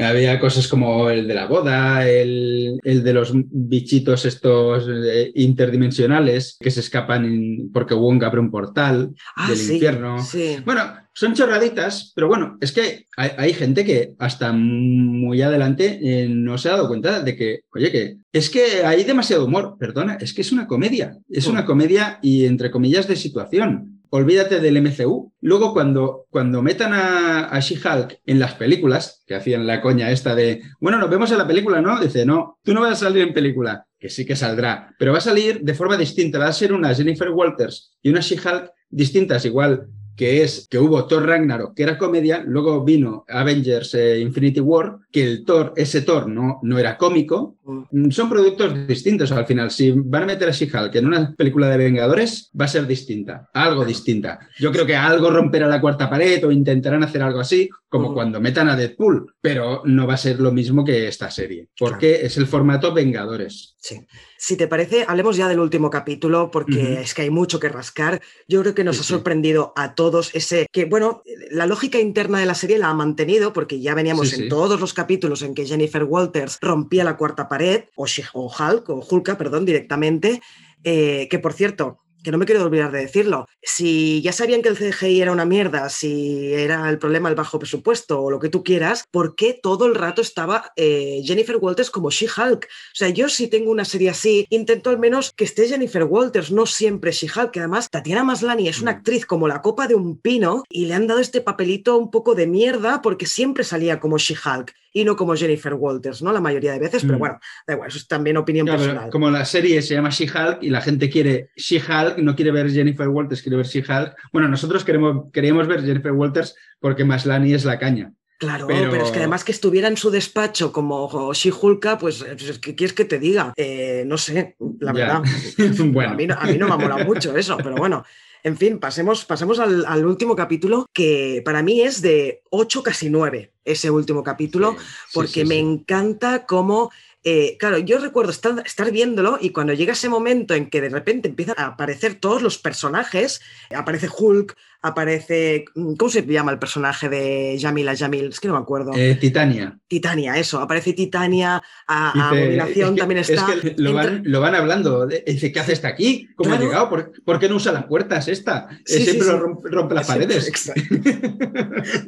había 0.00 0.40
cosas 0.40 0.66
como 0.66 1.08
el 1.08 1.28
de 1.28 1.34
la 1.34 1.46
boda, 1.46 2.08
el, 2.08 2.80
de 2.82 3.12
los 3.12 3.30
bichitos 3.34 4.24
estos 4.24 4.88
eh, 4.88 5.30
interdimensionales 5.36 6.56
que 6.58 6.72
se 6.72 6.80
escapan 6.80 7.70
porque 7.72 7.94
Wong 7.94 8.24
abre 8.24 8.40
un 8.40 8.50
portal 8.50 9.14
ah, 9.36 9.48
del 9.48 9.72
infierno. 9.72 10.16
Bueno, 10.64 11.07
son 11.18 11.34
chorraditas, 11.34 12.12
pero 12.14 12.28
bueno, 12.28 12.58
es 12.60 12.70
que 12.70 13.06
hay, 13.16 13.52
gente 13.52 13.84
que 13.84 14.14
hasta 14.20 14.52
muy 14.52 15.42
adelante 15.42 15.98
eh, 16.00 16.28
no 16.28 16.56
se 16.58 16.68
ha 16.68 16.74
dado 16.74 16.86
cuenta 16.86 17.22
de 17.22 17.34
que, 17.34 17.62
oye, 17.74 17.90
que 17.90 18.18
es 18.32 18.48
que 18.48 18.84
hay 18.84 19.02
demasiado 19.02 19.46
humor, 19.46 19.74
perdona, 19.80 20.16
es 20.20 20.32
que 20.32 20.42
es 20.42 20.52
una 20.52 20.68
comedia, 20.68 21.18
es 21.28 21.48
una 21.48 21.64
comedia 21.64 22.20
y 22.22 22.44
entre 22.44 22.70
comillas 22.70 23.08
de 23.08 23.16
situación 23.16 24.00
olvídate 24.10 24.60
del 24.60 24.80
MCU. 24.80 25.32
Luego, 25.40 25.74
cuando, 25.74 26.26
cuando 26.30 26.62
metan 26.62 26.92
a, 26.94 27.58
She-Hulk 27.60 28.20
en 28.24 28.38
las 28.38 28.54
películas, 28.54 29.22
que 29.26 29.34
hacían 29.34 29.66
la 29.66 29.82
coña 29.82 30.10
esta 30.10 30.34
de, 30.34 30.62
bueno, 30.80 30.98
nos 30.98 31.10
vemos 31.10 31.30
en 31.30 31.38
la 31.38 31.46
película, 31.46 31.82
¿no? 31.82 32.00
Dice, 32.00 32.24
no, 32.24 32.58
tú 32.62 32.72
no 32.72 32.82
vas 32.82 32.92
a 32.92 33.06
salir 33.06 33.22
en 33.22 33.34
película, 33.34 33.86
que 33.98 34.08
sí 34.08 34.24
que 34.24 34.34
saldrá, 34.34 34.94
pero 34.98 35.12
va 35.12 35.18
a 35.18 35.20
salir 35.20 35.60
de 35.60 35.74
forma 35.74 35.98
distinta. 35.98 36.38
Va 36.38 36.46
a 36.46 36.52
ser 36.52 36.72
una 36.72 36.94
Jennifer 36.94 37.28
Walters 37.28 37.98
y 38.00 38.08
una 38.08 38.20
She-Hulk 38.20 38.70
distintas, 38.88 39.44
igual 39.44 39.88
que 40.18 40.42
es 40.42 40.66
que 40.68 40.78
hubo 40.78 41.06
Thor 41.06 41.24
Ragnarok, 41.24 41.74
que 41.74 41.84
era 41.84 41.96
comedia, 41.96 42.42
luego 42.44 42.84
vino 42.84 43.24
Avengers 43.28 43.94
eh, 43.94 44.18
Infinity 44.18 44.58
War, 44.58 44.98
que 45.12 45.22
el 45.22 45.44
Thor, 45.44 45.72
ese 45.76 46.02
Thor 46.02 46.28
no, 46.28 46.58
no 46.64 46.76
era 46.76 46.98
cómico. 46.98 47.56
Mm. 47.64 48.10
Son 48.10 48.28
productos 48.28 48.88
distintos 48.88 49.30
al 49.30 49.46
final. 49.46 49.70
Si 49.70 49.92
van 49.92 50.24
a 50.24 50.26
meter 50.26 50.48
a 50.48 50.52
She-Hulk 50.52 50.92
en 50.96 51.06
una 51.06 51.34
película 51.36 51.70
de 51.70 51.76
Vengadores, 51.76 52.50
va 52.60 52.64
a 52.64 52.68
ser 52.68 52.88
distinta, 52.88 53.48
algo 53.54 53.84
distinta. 53.84 54.40
Yo 54.58 54.72
creo 54.72 54.84
que 54.84 54.96
algo 54.96 55.30
romperá 55.30 55.68
la 55.68 55.80
cuarta 55.80 56.10
pared 56.10 56.44
o 56.44 56.50
intentarán 56.50 57.04
hacer 57.04 57.22
algo 57.22 57.38
así, 57.38 57.70
como 57.88 58.12
cuando 58.12 58.40
metan 58.40 58.68
a 58.68 58.76
Deadpool, 58.76 59.34
pero 59.40 59.82
no 59.84 60.06
va 60.06 60.14
a 60.14 60.18
ser 60.18 60.40
lo 60.40 60.50
mismo 60.50 60.84
que 60.84 61.06
esta 61.06 61.30
serie, 61.30 61.68
porque 61.78 62.26
es 62.26 62.36
el 62.36 62.46
formato 62.46 62.92
Vengadores. 62.92 63.76
Sí. 63.88 64.06
Si 64.36 64.56
te 64.56 64.68
parece, 64.68 65.06
hablemos 65.08 65.38
ya 65.38 65.48
del 65.48 65.60
último 65.60 65.88
capítulo, 65.88 66.50
porque 66.50 67.00
es 67.00 67.14
que 67.14 67.22
hay 67.22 67.30
mucho 67.30 67.58
que 67.58 67.70
rascar. 67.70 68.20
Yo 68.46 68.60
creo 68.60 68.74
que 68.74 68.84
nos 68.84 69.00
ha 69.00 69.02
sorprendido 69.02 69.72
a 69.76 69.94
todos 69.94 70.34
ese 70.34 70.66
que, 70.70 70.84
bueno, 70.84 71.22
la 71.50 71.64
lógica 71.64 71.98
interna 71.98 72.38
de 72.38 72.44
la 72.44 72.54
serie 72.54 72.76
la 72.76 72.88
ha 72.88 72.94
mantenido, 72.94 73.54
porque 73.54 73.80
ya 73.80 73.94
veníamos 73.94 74.34
en 74.34 74.50
todos 74.50 74.78
los 74.78 74.92
capítulos 74.92 75.40
en 75.40 75.54
que 75.54 75.64
Jennifer 75.64 76.04
Walters 76.04 76.58
rompía 76.60 77.02
la 77.02 77.16
cuarta 77.16 77.48
pared, 77.48 77.84
o, 77.96 78.04
o 78.34 78.52
Hulk, 78.54 78.90
o 78.90 79.06
Hulka, 79.08 79.38
perdón, 79.38 79.64
directamente. 79.64 80.42
Eh, 80.84 81.26
que 81.30 81.38
por 81.38 81.54
cierto, 81.54 82.00
que 82.28 82.32
no 82.32 82.36
me 82.36 82.44
quiero 82.44 82.62
olvidar 82.62 82.92
de 82.92 83.00
decirlo, 83.00 83.46
si 83.62 84.20
ya 84.20 84.32
sabían 84.32 84.60
que 84.60 84.68
el 84.68 84.76
CGI 84.76 85.22
era 85.22 85.32
una 85.32 85.46
mierda, 85.46 85.88
si 85.88 86.52
era 86.52 86.90
el 86.90 86.98
problema 86.98 87.30
el 87.30 87.34
bajo 87.34 87.58
presupuesto 87.58 88.20
o 88.20 88.30
lo 88.30 88.38
que 88.38 88.50
tú 88.50 88.62
quieras, 88.62 89.04
¿por 89.10 89.34
qué 89.34 89.58
todo 89.62 89.86
el 89.86 89.94
rato 89.94 90.20
estaba 90.20 90.70
eh, 90.76 91.22
Jennifer 91.24 91.56
Walters 91.56 91.90
como 91.90 92.10
She-Hulk? 92.10 92.66
O 92.66 92.94
sea, 92.94 93.08
yo 93.08 93.30
si 93.30 93.48
tengo 93.48 93.70
una 93.70 93.86
serie 93.86 94.10
así, 94.10 94.46
intento 94.50 94.90
al 94.90 94.98
menos 94.98 95.32
que 95.34 95.44
esté 95.44 95.66
Jennifer 95.68 96.04
Walters, 96.04 96.50
no 96.52 96.66
siempre 96.66 97.12
She-Hulk, 97.12 97.50
que 97.50 97.60
además 97.60 97.88
Tatiana 97.88 98.24
Maslani 98.24 98.68
es 98.68 98.82
una 98.82 98.92
mm. 98.92 98.96
actriz 98.96 99.24
como 99.24 99.48
la 99.48 99.62
copa 99.62 99.88
de 99.88 99.94
un 99.94 100.20
pino 100.20 100.64
y 100.68 100.84
le 100.84 100.92
han 100.92 101.06
dado 101.06 101.20
este 101.20 101.40
papelito 101.40 101.96
un 101.96 102.10
poco 102.10 102.34
de 102.34 102.46
mierda 102.46 103.00
porque 103.00 103.24
siempre 103.24 103.64
salía 103.64 104.00
como 104.00 104.18
She-Hulk 104.18 104.74
y 104.92 105.04
no 105.04 105.16
como 105.16 105.36
Jennifer 105.36 105.74
Walters, 105.74 106.22
¿no? 106.22 106.32
La 106.32 106.40
mayoría 106.40 106.72
de 106.72 106.78
veces, 106.78 107.02
pero 107.02 107.16
mm. 107.16 107.18
bueno, 107.18 107.40
da 107.66 107.74
igual, 107.74 107.88
eso 107.88 107.98
es 107.98 108.08
también 108.08 108.36
opinión 108.36 108.66
personal. 108.66 109.10
Como 109.10 109.30
la 109.30 109.44
serie 109.44 109.80
se 109.82 109.94
llama 109.94 110.10
She-Hulk 110.10 110.62
y 110.62 110.70
la 110.70 110.80
gente 110.80 111.08
quiere 111.08 111.50
She-Hulk, 111.56 112.17
no 112.22 112.36
quiere 112.36 112.50
ver 112.50 112.70
Jennifer 112.70 113.08
Walters, 113.08 113.42
quiere 113.42 113.56
ver 113.56 113.66
She-Hulk. 113.66 114.14
Bueno, 114.32 114.48
nosotros 114.48 114.84
queremos, 114.84 115.26
queríamos 115.32 115.66
ver 115.66 115.84
Jennifer 115.84 116.12
Walters 116.12 116.54
porque 116.80 117.04
Maslani 117.04 117.54
es 117.54 117.64
la 117.64 117.78
caña. 117.78 118.12
Claro, 118.38 118.68
pero... 118.68 118.94
es 119.02 119.10
que 119.10 119.18
además 119.18 119.42
que 119.42 119.50
estuviera 119.50 119.88
en 119.88 119.96
su 119.96 120.10
despacho 120.10 120.72
como 120.72 121.32
She-Hulk, 121.34 121.98
pues, 121.98 122.24
pues 122.24 122.58
¿qué 122.60 122.76
quieres 122.76 122.94
que 122.94 123.04
te 123.04 123.18
diga? 123.18 123.52
Eh, 123.56 124.04
no 124.06 124.16
sé, 124.16 124.56
la 124.78 124.92
verdad. 124.92 125.22
bueno. 125.86 126.12
a, 126.12 126.14
mí 126.14 126.26
no, 126.26 126.34
a 126.34 126.44
mí 126.44 126.56
no 126.56 126.68
me 126.68 126.74
ha 126.74 126.76
molado 126.76 127.04
mucho 127.04 127.36
eso, 127.36 127.56
pero 127.56 127.74
bueno. 127.74 128.04
En 128.44 128.56
fin, 128.56 128.78
pasemos, 128.78 129.24
pasemos 129.24 129.58
al, 129.58 130.06
último 130.06 130.36
capítulo, 130.36 130.86
que 130.92 131.42
para 131.44 131.62
mí 131.62 131.80
es 131.80 132.00
de 132.00 132.42
8, 132.50 132.82
casi 132.84 133.10
9, 133.10 133.52
ese 133.64 133.90
último 133.90 134.22
capítulo, 134.22 134.76
porque 135.12 135.44
me 135.44 135.58
encanta 135.58 136.46
cómo 136.46 136.92
eh, 137.30 137.58
claro, 137.58 137.76
yo 137.76 137.98
recuerdo 137.98 138.30
estar, 138.30 138.62
estar, 138.64 138.90
viéndolo 138.90 139.36
y 139.38 139.50
cuando 139.50 139.74
llega 139.74 139.92
ese 139.92 140.08
momento 140.08 140.54
en 140.54 140.70
que 140.70 140.80
de 140.80 140.88
repente 140.88 141.28
empiezan 141.28 141.56
a 141.58 141.66
aparecer 141.66 142.14
todos 142.14 142.40
los 142.40 142.56
personajes, 142.56 143.42
aparece 143.68 144.08
Hulk, 144.08 144.56
aparece. 144.80 145.64
Mm, 145.74 145.94
¿Cómo 145.94 146.10
se 146.10 146.22
llama 146.22 146.52
el 146.52 146.58
personaje 146.58 147.08
de 147.08 147.56
Yamila 147.58 147.94
Yamil? 147.94 148.26
Es 148.26 148.40
que 148.40 148.48
no 148.48 148.54
me 148.54 148.60
acuerdo. 148.60 148.92
Eh, 148.94 149.16
Titania. 149.16 149.78
Titania, 149.86 150.36
eso. 150.36 150.60
Aparece 150.60 150.92
Titania, 150.92 151.62
a, 151.86 152.28
Abominación 152.28 152.96
también 152.96 153.20
está. 153.20 153.52
Es 153.52 153.60
que 153.60 153.74
lo, 153.78 153.92
van, 154.40 154.54
hablando. 154.54 155.06
Dice, 155.06 155.52
¿qué 155.52 155.60
hace 155.60 155.72
esta 155.72 155.88
aquí? 155.88 156.28
¿Cómo 156.36 156.54
ha 156.54 156.58
llegado? 156.58 156.88
¿Por, 156.88 157.38
qué 157.38 157.48
no 157.48 157.56
usa 157.56 157.72
las 157.72 157.84
puertas 157.86 158.28
esta? 158.28 158.68
siempre 158.84 159.28
rompe, 159.28 159.94
las 159.94 160.06
paredes. 160.06 160.50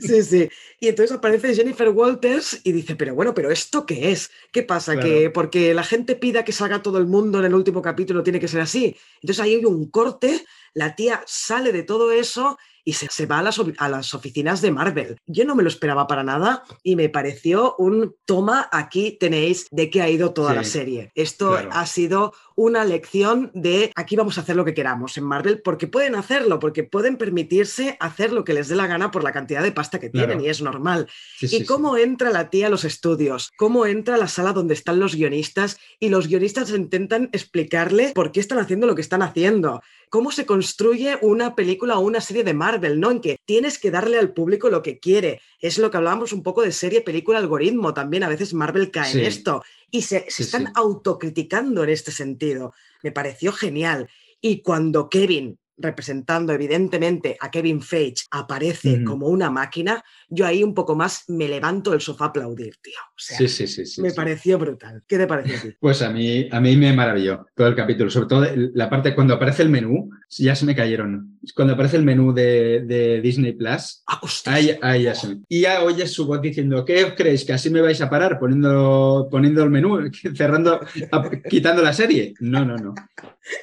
sí, 0.01 0.23
sí. 0.23 0.49
Y 0.79 0.89
entonces 0.89 1.17
aparece 1.17 1.55
Jennifer 1.55 1.89
Walters 1.89 2.61
y 2.65 2.73
dice, 2.73 2.97
pero 2.97 3.15
bueno, 3.15 3.35
pero 3.35 3.51
¿esto 3.51 3.85
qué 3.87 4.13
es? 4.13 4.31
¿Qué 4.53 4.63
pasa? 4.63 4.99
Que 4.99 5.31
porque 5.31 5.75
la 5.75 5.85
gente 5.85 6.15
pida 6.15 6.45
que 6.45 6.53
salga 6.53 6.83
todo 6.83 6.99
el 6.99 7.07
mundo 7.07 7.39
en 7.39 7.47
el 7.47 7.55
último 7.55 7.83
capítulo 7.83 8.23
tiene 8.23 8.41
que 8.41 8.49
ser 8.49 8.61
así. 8.61 8.97
Entonces 9.23 9.45
ahí 9.45 9.55
hay 9.57 9.65
un 9.65 9.91
corte 9.91 10.45
la 10.75 10.95
tía 10.95 11.23
sale 11.27 11.73
de 11.73 11.83
todo 11.83 12.13
eso 12.13 12.59
y 12.91 12.93
se, 12.93 13.27
va 13.27 13.39
a 13.39 13.43
las, 13.43 13.61
a 13.79 13.89
las, 13.89 14.15
oficinas 14.15 14.61
de 14.61 14.73
Marvel. 14.73 15.17
Yo 15.27 15.45
no 15.45 15.55
me 15.55 15.63
lo 15.63 15.69
esperaba 15.69 16.09
para 16.09 16.25
nada 16.25 16.65
y 16.83 16.97
me 16.97 17.09
pareció 17.09 17.77
un 17.79 18.17
toma, 18.25 18.69
aquí 18.73 19.17
tenéis 19.19 19.69
de 19.71 19.91
qué 19.91 20.03
ha 20.03 20.11
ido 20.11 20.33
toda 20.33 20.55
la 20.55 20.65
serie. 20.65 21.13
Esto 21.15 21.57
ha 21.71 21.87
sido 21.87 22.33
una 22.57 22.85
lección 22.85 23.51
de 23.55 23.93
aquí 23.95 24.17
vamos 24.17 24.37
a 24.37 24.43
hacer 24.43 24.57
lo 24.57 24.65
que 24.65 24.75
queramos 24.75 25.17
en 25.17 25.25
Marvel, 25.25 25.63
porque 25.63 25.87
pueden 25.87 26.15
hacerlo, 26.15 26.59
porque 26.59 26.85
pueden 26.85 27.17
permitirse 27.17 27.97
hacer 28.01 28.33
lo 28.33 28.45
que 28.45 28.55
les 28.55 28.69
dé 28.69 28.75
la 28.75 28.87
gana 28.89 29.11
por 29.11 29.23
la 29.23 29.33
cantidad 29.33 29.63
de 29.63 29.73
pasta 29.73 30.01
que 30.01 30.11
tienen 30.11 30.41
y 30.41 30.49
es 30.49 30.61
normal. 30.61 31.09
y 31.41 31.65
cómo 31.65 31.97
entra 31.97 32.31
la 32.31 32.51
tía 32.51 32.67
a 32.67 32.71
los 32.71 32.85
estudios, 32.85 33.51
cómo 33.57 33.87
entra 33.87 34.17
a 34.17 34.19
la 34.19 34.29
sala 34.29 34.53
donde 34.53 34.75
están 34.75 34.99
los 34.99 35.15
guionistas 35.15 35.79
y 36.01 36.09
los 36.09 36.27
guionistas 36.27 36.71
intentan 36.71 37.31
explicarle 37.33 38.13
por 38.15 38.33
qué 38.33 38.41
están 38.41 38.59
haciendo 38.59 38.87
lo 38.87 38.97
que 38.97 39.03
están 39.03 39.23
haciendo. 39.23 39.81
Cómo 40.11 40.33
se 40.33 40.45
construye 40.45 41.19
una 41.23 41.55
película 41.55 41.97
o 41.97 42.01
una 42.01 42.21
serie 42.21 42.43
de 42.43 42.53
Marvel, 42.53 42.80
¿no? 42.81 43.11
En 43.11 43.21
que 43.21 43.39
tienes 43.45 43.79
que 43.79 43.91
darle 43.91 44.19
al 44.19 44.33
público 44.33 44.71
lo 44.71 44.83
que 44.83 44.99
quiere. 44.99 45.41
Es 45.61 45.79
lo 45.79 45.91
que 45.91 45.99
hablábamos 45.99 46.33
un 46.33 46.43
poco 46.43 46.63
de 46.63 46.73
serie, 46.73 47.03
película, 47.03 47.39
algoritmo. 47.39 47.95
También 47.95 48.25
a 48.25 48.29
veces 48.29 48.55
Marvel 48.55 48.91
cae 48.91 49.13
en 49.13 49.21
esto. 49.21 49.63
Y 49.91 50.03
se, 50.03 50.27
están 50.27 50.73
autocriticando 50.75 51.85
en 51.85 51.91
este 51.91 52.11
sentido. 52.11 52.75
Me 53.03 53.13
pareció 53.13 53.53
genial. 53.53 54.09
Y 54.41 54.63
cuando 54.63 55.09
Kevin 55.09 55.60
representando 55.81 56.53
evidentemente 56.53 57.37
a 57.41 57.51
Kevin 57.51 57.83
Feige, 57.83 58.25
aparece 58.31 59.03
como 59.05 59.29
una 59.29 59.51
máquina, 59.51 60.03
yo 60.29 60.47
ahí 60.47 60.63
un 60.63 60.75
poco 60.75 60.95
más 60.95 61.25
me 61.29 61.49
levanto 61.49 61.91
del 61.91 62.01
sofá 62.01 62.27
a 62.27 62.29
aplaudir, 62.29 62.77
tío. 62.81 63.01
sí, 63.17 63.49
sí, 63.49 63.67
sí, 63.67 64.01
me 64.01 64.13
pareció 64.13 64.59
brutal. 64.59 65.03
¿Qué 65.07 65.19
te 65.19 65.27
pareció 65.27 65.57
a 65.57 65.61
ti? 65.61 65.77
Pues 65.81 66.03
a 66.03 66.11
mí, 66.11 66.49
a 66.51 66.61
mí 66.61 66.77
me 66.77 66.93
maravilló 66.93 67.47
todo 67.55 67.69
el 67.69 67.75
capítulo, 67.75 68.11
sobre 68.11 68.29
todo 68.29 68.47
la 68.75 68.89
parte 68.91 69.15
cuando 69.15 69.35
aparece 69.35 69.63
el 69.63 69.71
menú, 69.71 70.11
ya 70.39 70.55
se 70.55 70.67
me 70.67 70.75
cayeron. 70.75 71.39
Cuando 71.55 71.75
aparece 71.75 71.97
el 71.97 72.05
menú 72.05 72.33
de, 72.33 73.21
Disney 73.23 73.53
Plus, 73.53 74.03
ah, 74.07 74.21
ahí, 74.47 75.03
ya 75.03 75.15
se 75.15 75.39
Y 75.49 75.63
ya 75.63 75.83
oyes 75.83 76.13
su 76.13 76.27
voz 76.27 76.41
diciendo, 76.41 76.85
¿qué 76.85 77.05
os 77.05 77.15
creéis? 77.15 77.45
¿Que 77.45 77.53
así 77.53 77.71
me 77.71 77.81
vais 77.81 78.01
a 78.01 78.11
parar 78.11 78.39
poniendo, 78.39 79.29
poniendo 79.31 79.63
el 79.63 79.71
menú, 79.71 80.11
cerrando, 80.35 80.81
quitando 81.49 81.83
la 81.83 81.93
serie? 81.93 82.35
No, 82.41 82.65
no, 82.65 82.77
no. 82.77 82.95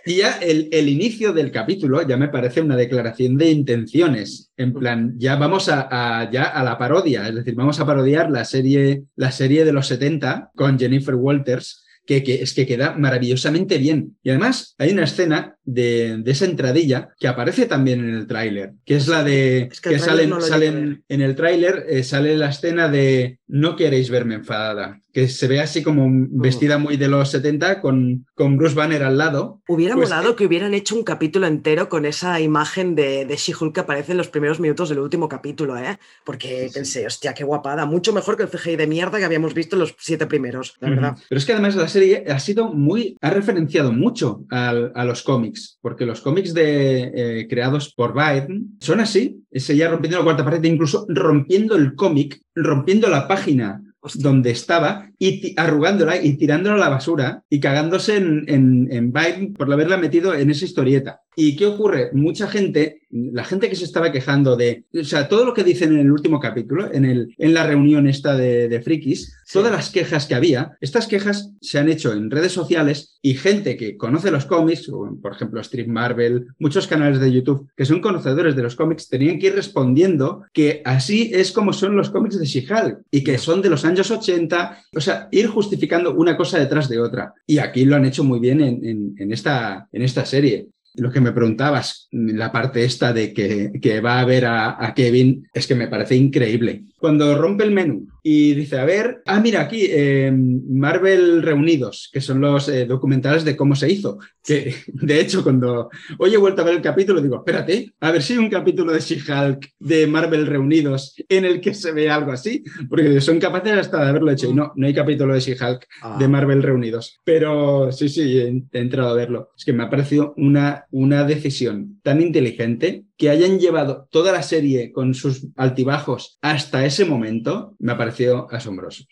Y 0.06 0.18
ya 0.18 0.38
el, 0.40 0.70
el 0.72 0.90
inicio 0.90 1.34
del 1.34 1.52
capítulo 1.52 2.02
ya 2.08 2.18
me 2.18 2.30
parece 2.30 2.62
una 2.62 2.76
declaración 2.76 3.38
de 3.38 3.52
intenciones. 3.52 4.52
En 4.58 4.74
plan, 4.74 5.16
ya 5.18 5.36
vamos 5.36 5.70
a, 5.70 6.30
ya 6.32 6.44
a 6.44 6.64
la 6.64 6.78
parodia, 6.78 7.28
es 7.28 7.36
decir, 7.36 7.56
vamos 7.56 7.80
a 7.80 7.86
parodiar 7.86 8.30
la 8.32 8.46
serie, 8.46 9.04
la 9.16 9.32
serie 9.32 9.66
de 9.66 9.74
los 9.74 9.88
70 9.88 10.52
con 10.56 10.80
Jennifer 10.80 11.16
Walters 11.16 11.84
que, 12.08 12.24
es 12.42 12.54
que 12.54 12.66
queda 12.66 12.96
maravillosamente 12.98 13.78
bien. 13.78 14.18
Y 14.24 14.30
además 14.30 14.76
hay 14.78 14.92
una 14.92 15.04
escena 15.04 15.57
de, 15.68 16.24
esa 16.26 16.46
entradilla 16.46 17.10
que 17.20 17.28
aparece 17.28 17.66
también 17.66 18.00
en 18.00 18.16
el 18.16 18.26
tráiler, 18.26 18.74
que 18.86 18.96
es 18.96 19.08
la 19.08 19.24
de 19.24 19.70
que, 19.84 20.00
salen, 20.00 20.42
salen 20.42 21.04
en 21.08 21.22
el 21.22 21.36
tráiler, 21.36 21.86
eh, 21.90 22.04
sale 22.04 22.36
la 22.38 22.50
escena 22.50 22.88
de 22.90 23.40
no 23.48 23.76
queréis 23.76 24.10
verme 24.10 24.36
enfadada 24.36 25.02
que 25.18 25.28
se 25.28 25.48
ve 25.48 25.60
así 25.60 25.82
como 25.82 26.08
vestida 26.30 26.78
muy 26.78 26.96
de 26.96 27.08
los 27.08 27.32
70 27.32 27.82
con, 27.82 28.28
con 28.36 28.56
Bruce 28.56 28.76
Banner 28.76 29.02
al 29.02 29.18
lado. 29.18 29.64
Hubiera 29.68 29.96
pues, 29.96 30.10
molado 30.12 30.36
que 30.36 30.46
hubieran 30.46 30.76
hecho 30.76 30.96
un 30.96 31.02
capítulo 31.02 31.48
entero 31.48 31.90
con 31.90 32.06
esa 32.06 32.40
imagen 32.40 32.94
de, 32.94 33.26
de 33.26 33.36
She-Hulk 33.36 33.74
que 33.74 33.80
aparece 33.80 34.12
en 34.12 34.20
los 34.20 34.28
primeros 34.28 34.60
minutos 34.60 34.90
del 34.90 35.00
último 35.00 35.28
capítulo, 35.28 35.76
¿eh? 35.76 35.98
Porque 36.24 36.70
pensé, 36.72 37.08
hostia, 37.08 37.34
qué 37.34 37.44
guapada, 37.44 37.88
mucho 37.88 38.14
mejor 38.14 38.38
que 38.38 38.44
el 38.44 38.50
CGI 38.50 38.76
de 38.76 38.86
mierda 38.86 39.18
que 39.18 39.26
habíamos 39.26 39.56
visto 39.56 39.76
en 39.76 39.80
los 39.80 39.96
siete 39.98 40.28
primeros, 40.28 40.76
la 40.82 40.90
verdad. 40.92 41.18
Pero 41.28 41.40
es 41.40 41.46
que 41.48 41.54
además 41.54 41.76
la 41.76 41.88
serie 41.88 42.26
ha 42.28 42.40
sido 42.40 42.72
muy, 42.72 43.18
ha 43.20 43.32
referenciado 43.32 43.92
mucho 43.92 44.46
a, 44.52 44.72
los 45.04 45.24
cómics, 45.24 45.57
porque 45.82 46.06
los 46.06 46.22
cómics 46.22 46.54
de, 46.54 47.12
eh, 47.14 47.48
creados 47.48 47.94
por 47.94 48.14
Biden 48.14 48.78
son 48.80 49.00
así, 49.00 49.44
ese 49.52 49.76
ya 49.76 49.90
rompiendo 49.90 50.18
la 50.18 50.24
cuarta 50.24 50.46
pared, 50.46 50.64
incluso 50.64 51.06
rompiendo 51.10 51.76
el 51.76 51.96
cómic, 51.96 52.42
rompiendo 52.56 53.10
la 53.10 53.28
página 53.28 53.82
donde 54.16 54.52
estaba 54.52 55.10
y 55.20 55.54
arrugándola 55.60 56.22
y 56.22 56.38
tirándola 56.38 56.76
a 56.76 56.80
la 56.80 56.90
basura 56.90 57.44
y 57.50 57.60
cagándose 57.60 58.18
en, 58.18 58.46
en, 58.48 58.88
en 58.92 59.12
Biden 59.12 59.54
por 59.54 59.72
haberla 59.72 59.98
metido 59.98 60.34
en 60.34 60.50
esa 60.50 60.66
historieta. 60.66 61.22
¿Y 61.40 61.56
qué 61.56 61.68
ocurre? 61.68 62.10
Mucha 62.14 62.48
gente, 62.48 63.02
la 63.12 63.44
gente 63.44 63.70
que 63.70 63.76
se 63.76 63.84
estaba 63.84 64.12
quejando 64.12 64.56
de, 64.56 64.86
o 65.00 65.04
sea, 65.04 65.28
todo 65.28 65.46
lo 65.46 65.54
que 65.54 65.64
dicen 65.64 65.94
en 65.94 66.00
el 66.00 66.12
último 66.12 66.40
capítulo, 66.40 66.92
en, 66.92 67.06
el, 67.06 67.36
en 67.38 67.54
la 67.54 67.64
reunión 67.64 68.08
esta 68.08 68.36
de, 68.36 68.68
de 68.68 68.82
frikis, 68.82 69.38
todas 69.54 69.72
las 69.72 69.92
quejas 69.92 70.26
que 70.26 70.34
había, 70.34 70.76
estas 70.82 71.06
quejas 71.06 71.54
se 71.62 71.78
han 71.78 71.90
hecho 71.90 72.12
en 72.12 72.32
redes 72.32 72.54
sociales 72.54 73.20
y 73.22 73.36
gente 73.36 73.78
que 73.78 73.98
conoce 73.98 74.32
los 74.32 74.48
cómics, 74.48 74.90
por 75.22 75.32
ejemplo, 75.32 75.62
Street 75.62 75.86
Marvel, 75.86 76.48
muchos 76.58 76.88
canales 76.88 77.20
de 77.20 77.32
YouTube 77.32 77.70
que 77.78 77.86
son 77.86 78.02
conocedores 78.02 78.56
de 78.56 78.64
los 78.64 78.76
cómics, 78.76 79.08
tenían 79.08 79.38
que 79.38 79.48
ir 79.48 79.54
respondiendo 79.54 80.42
que 80.54 80.82
así 80.86 81.30
es 81.32 81.52
como 81.52 81.72
son 81.72 81.96
los 81.96 82.10
cómics 82.10 82.40
de 82.40 82.48
She-Hulk 82.48 83.04
y 83.12 83.24
que 83.24 83.38
son 83.38 83.62
de 83.62 83.70
los 83.70 83.86
años 83.86 84.10
80, 84.10 84.86
o 84.96 85.02
sea, 85.02 85.28
ir 85.30 85.46
justificando 85.46 86.16
una 86.16 86.36
cosa 86.36 86.58
detrás 86.58 86.90
de 86.90 87.00
otra. 87.00 87.36
Y 87.46 87.60
aquí 87.60 87.86
lo 87.86 87.96
han 87.96 88.06
hecho 88.06 88.24
muy 88.24 88.40
bien 88.40 88.60
en, 88.60 89.14
en 89.20 89.32
esta, 89.32 89.88
en 89.92 90.02
esta 90.02 90.26
serie 90.26 90.70
lo 90.96 91.12
que 91.12 91.22
me 91.22 91.32
preguntabas, 91.32 92.08
la 92.12 92.52
parte 92.52 92.84
esta 92.84 93.14
de 93.14 93.34
que, 93.34 93.72
que 93.82 94.02
va 94.02 94.20
a 94.20 94.26
ver 94.26 94.46
a, 94.46 94.94
Kevin, 94.96 95.48
es 95.54 95.68
que 95.68 95.76
me 95.76 95.88
parece 95.88 96.16
increíble. 96.16 96.84
Cuando 97.00 97.38
rompe 97.38 97.64
el 97.64 97.72
menú 97.72 98.08
y 98.24 98.54
dice, 98.54 98.80
a 98.80 98.86
ver, 98.86 99.22
ah, 99.26 99.40
mira 99.40 99.62
aquí, 99.62 99.88
eh, 99.90 100.32
Marvel 100.32 101.42
Reunidos, 101.42 102.10
que 102.12 102.22
son 102.22 102.42
los 102.42 102.68
eh, 102.70 102.86
documentales 102.86 103.46
de 103.46 103.56
cómo 103.56 103.76
se 103.76 103.92
hizo. 103.92 104.20
Que 104.44 104.76
de 104.88 105.20
hecho, 105.20 105.44
cuando 105.44 105.90
hoy 106.18 106.34
he 106.34 106.38
vuelto 106.38 106.62
a 106.62 106.66
ver 106.66 106.76
el 106.76 106.82
capítulo, 106.82 107.22
digo, 107.22 107.38
espérate, 107.38 107.94
a 108.00 108.12
ver 108.12 108.22
si 108.22 108.34
hay 108.34 108.40
un 108.40 108.50
capítulo 108.50 108.92
de 108.92 109.00
She-Hulk 109.00 109.74
de 109.80 110.08
Marvel 110.08 110.48
Reunidos 110.48 111.16
en 111.30 111.46
el 111.46 111.62
que 111.62 111.74
se 111.74 111.92
ve 111.92 112.10
algo 112.10 112.32
así, 112.32 112.64
porque 112.90 113.22
son 113.22 113.40
capaces 113.40 113.74
hasta 113.74 114.04
de 114.04 114.10
haberlo 114.10 114.32
hecho. 114.32 114.50
Y 114.50 114.54
no, 114.54 114.74
no 114.76 114.88
hay 114.88 114.94
capítulo 114.94 115.34
de 115.34 115.40
She-Hulk 115.40 115.88
de 116.20 116.26
ah. 116.26 116.28
Marvel 116.28 116.64
Reunidos. 116.64 117.20
Pero 117.24 117.92
sí, 117.92 118.10
sí, 118.10 118.38
he, 118.38 118.48
he 118.48 118.80
entrado 118.80 119.10
a 119.10 119.16
verlo. 119.16 119.52
Es 119.58 119.64
que 119.64 119.74
me 119.74 119.84
ha 119.84 119.90
parecido 119.90 120.34
una 120.38 120.86
una 120.92 121.24
decisión 121.24 122.00
tan 122.04 122.22
inteligente 122.22 123.06
que 123.18 123.30
hayan 123.30 123.60
llevado 123.60 124.08
toda 124.12 124.32
la 124.32 124.44
serie 124.44 124.92
con 124.92 125.14
sus 125.14 125.48
altibajos 125.56 126.38
hasta 126.42 126.86
ese 126.86 127.06
momento, 127.06 127.76
me 127.80 127.92
ha 127.92 127.98
parecido 127.98 128.48
asombroso. 128.52 129.04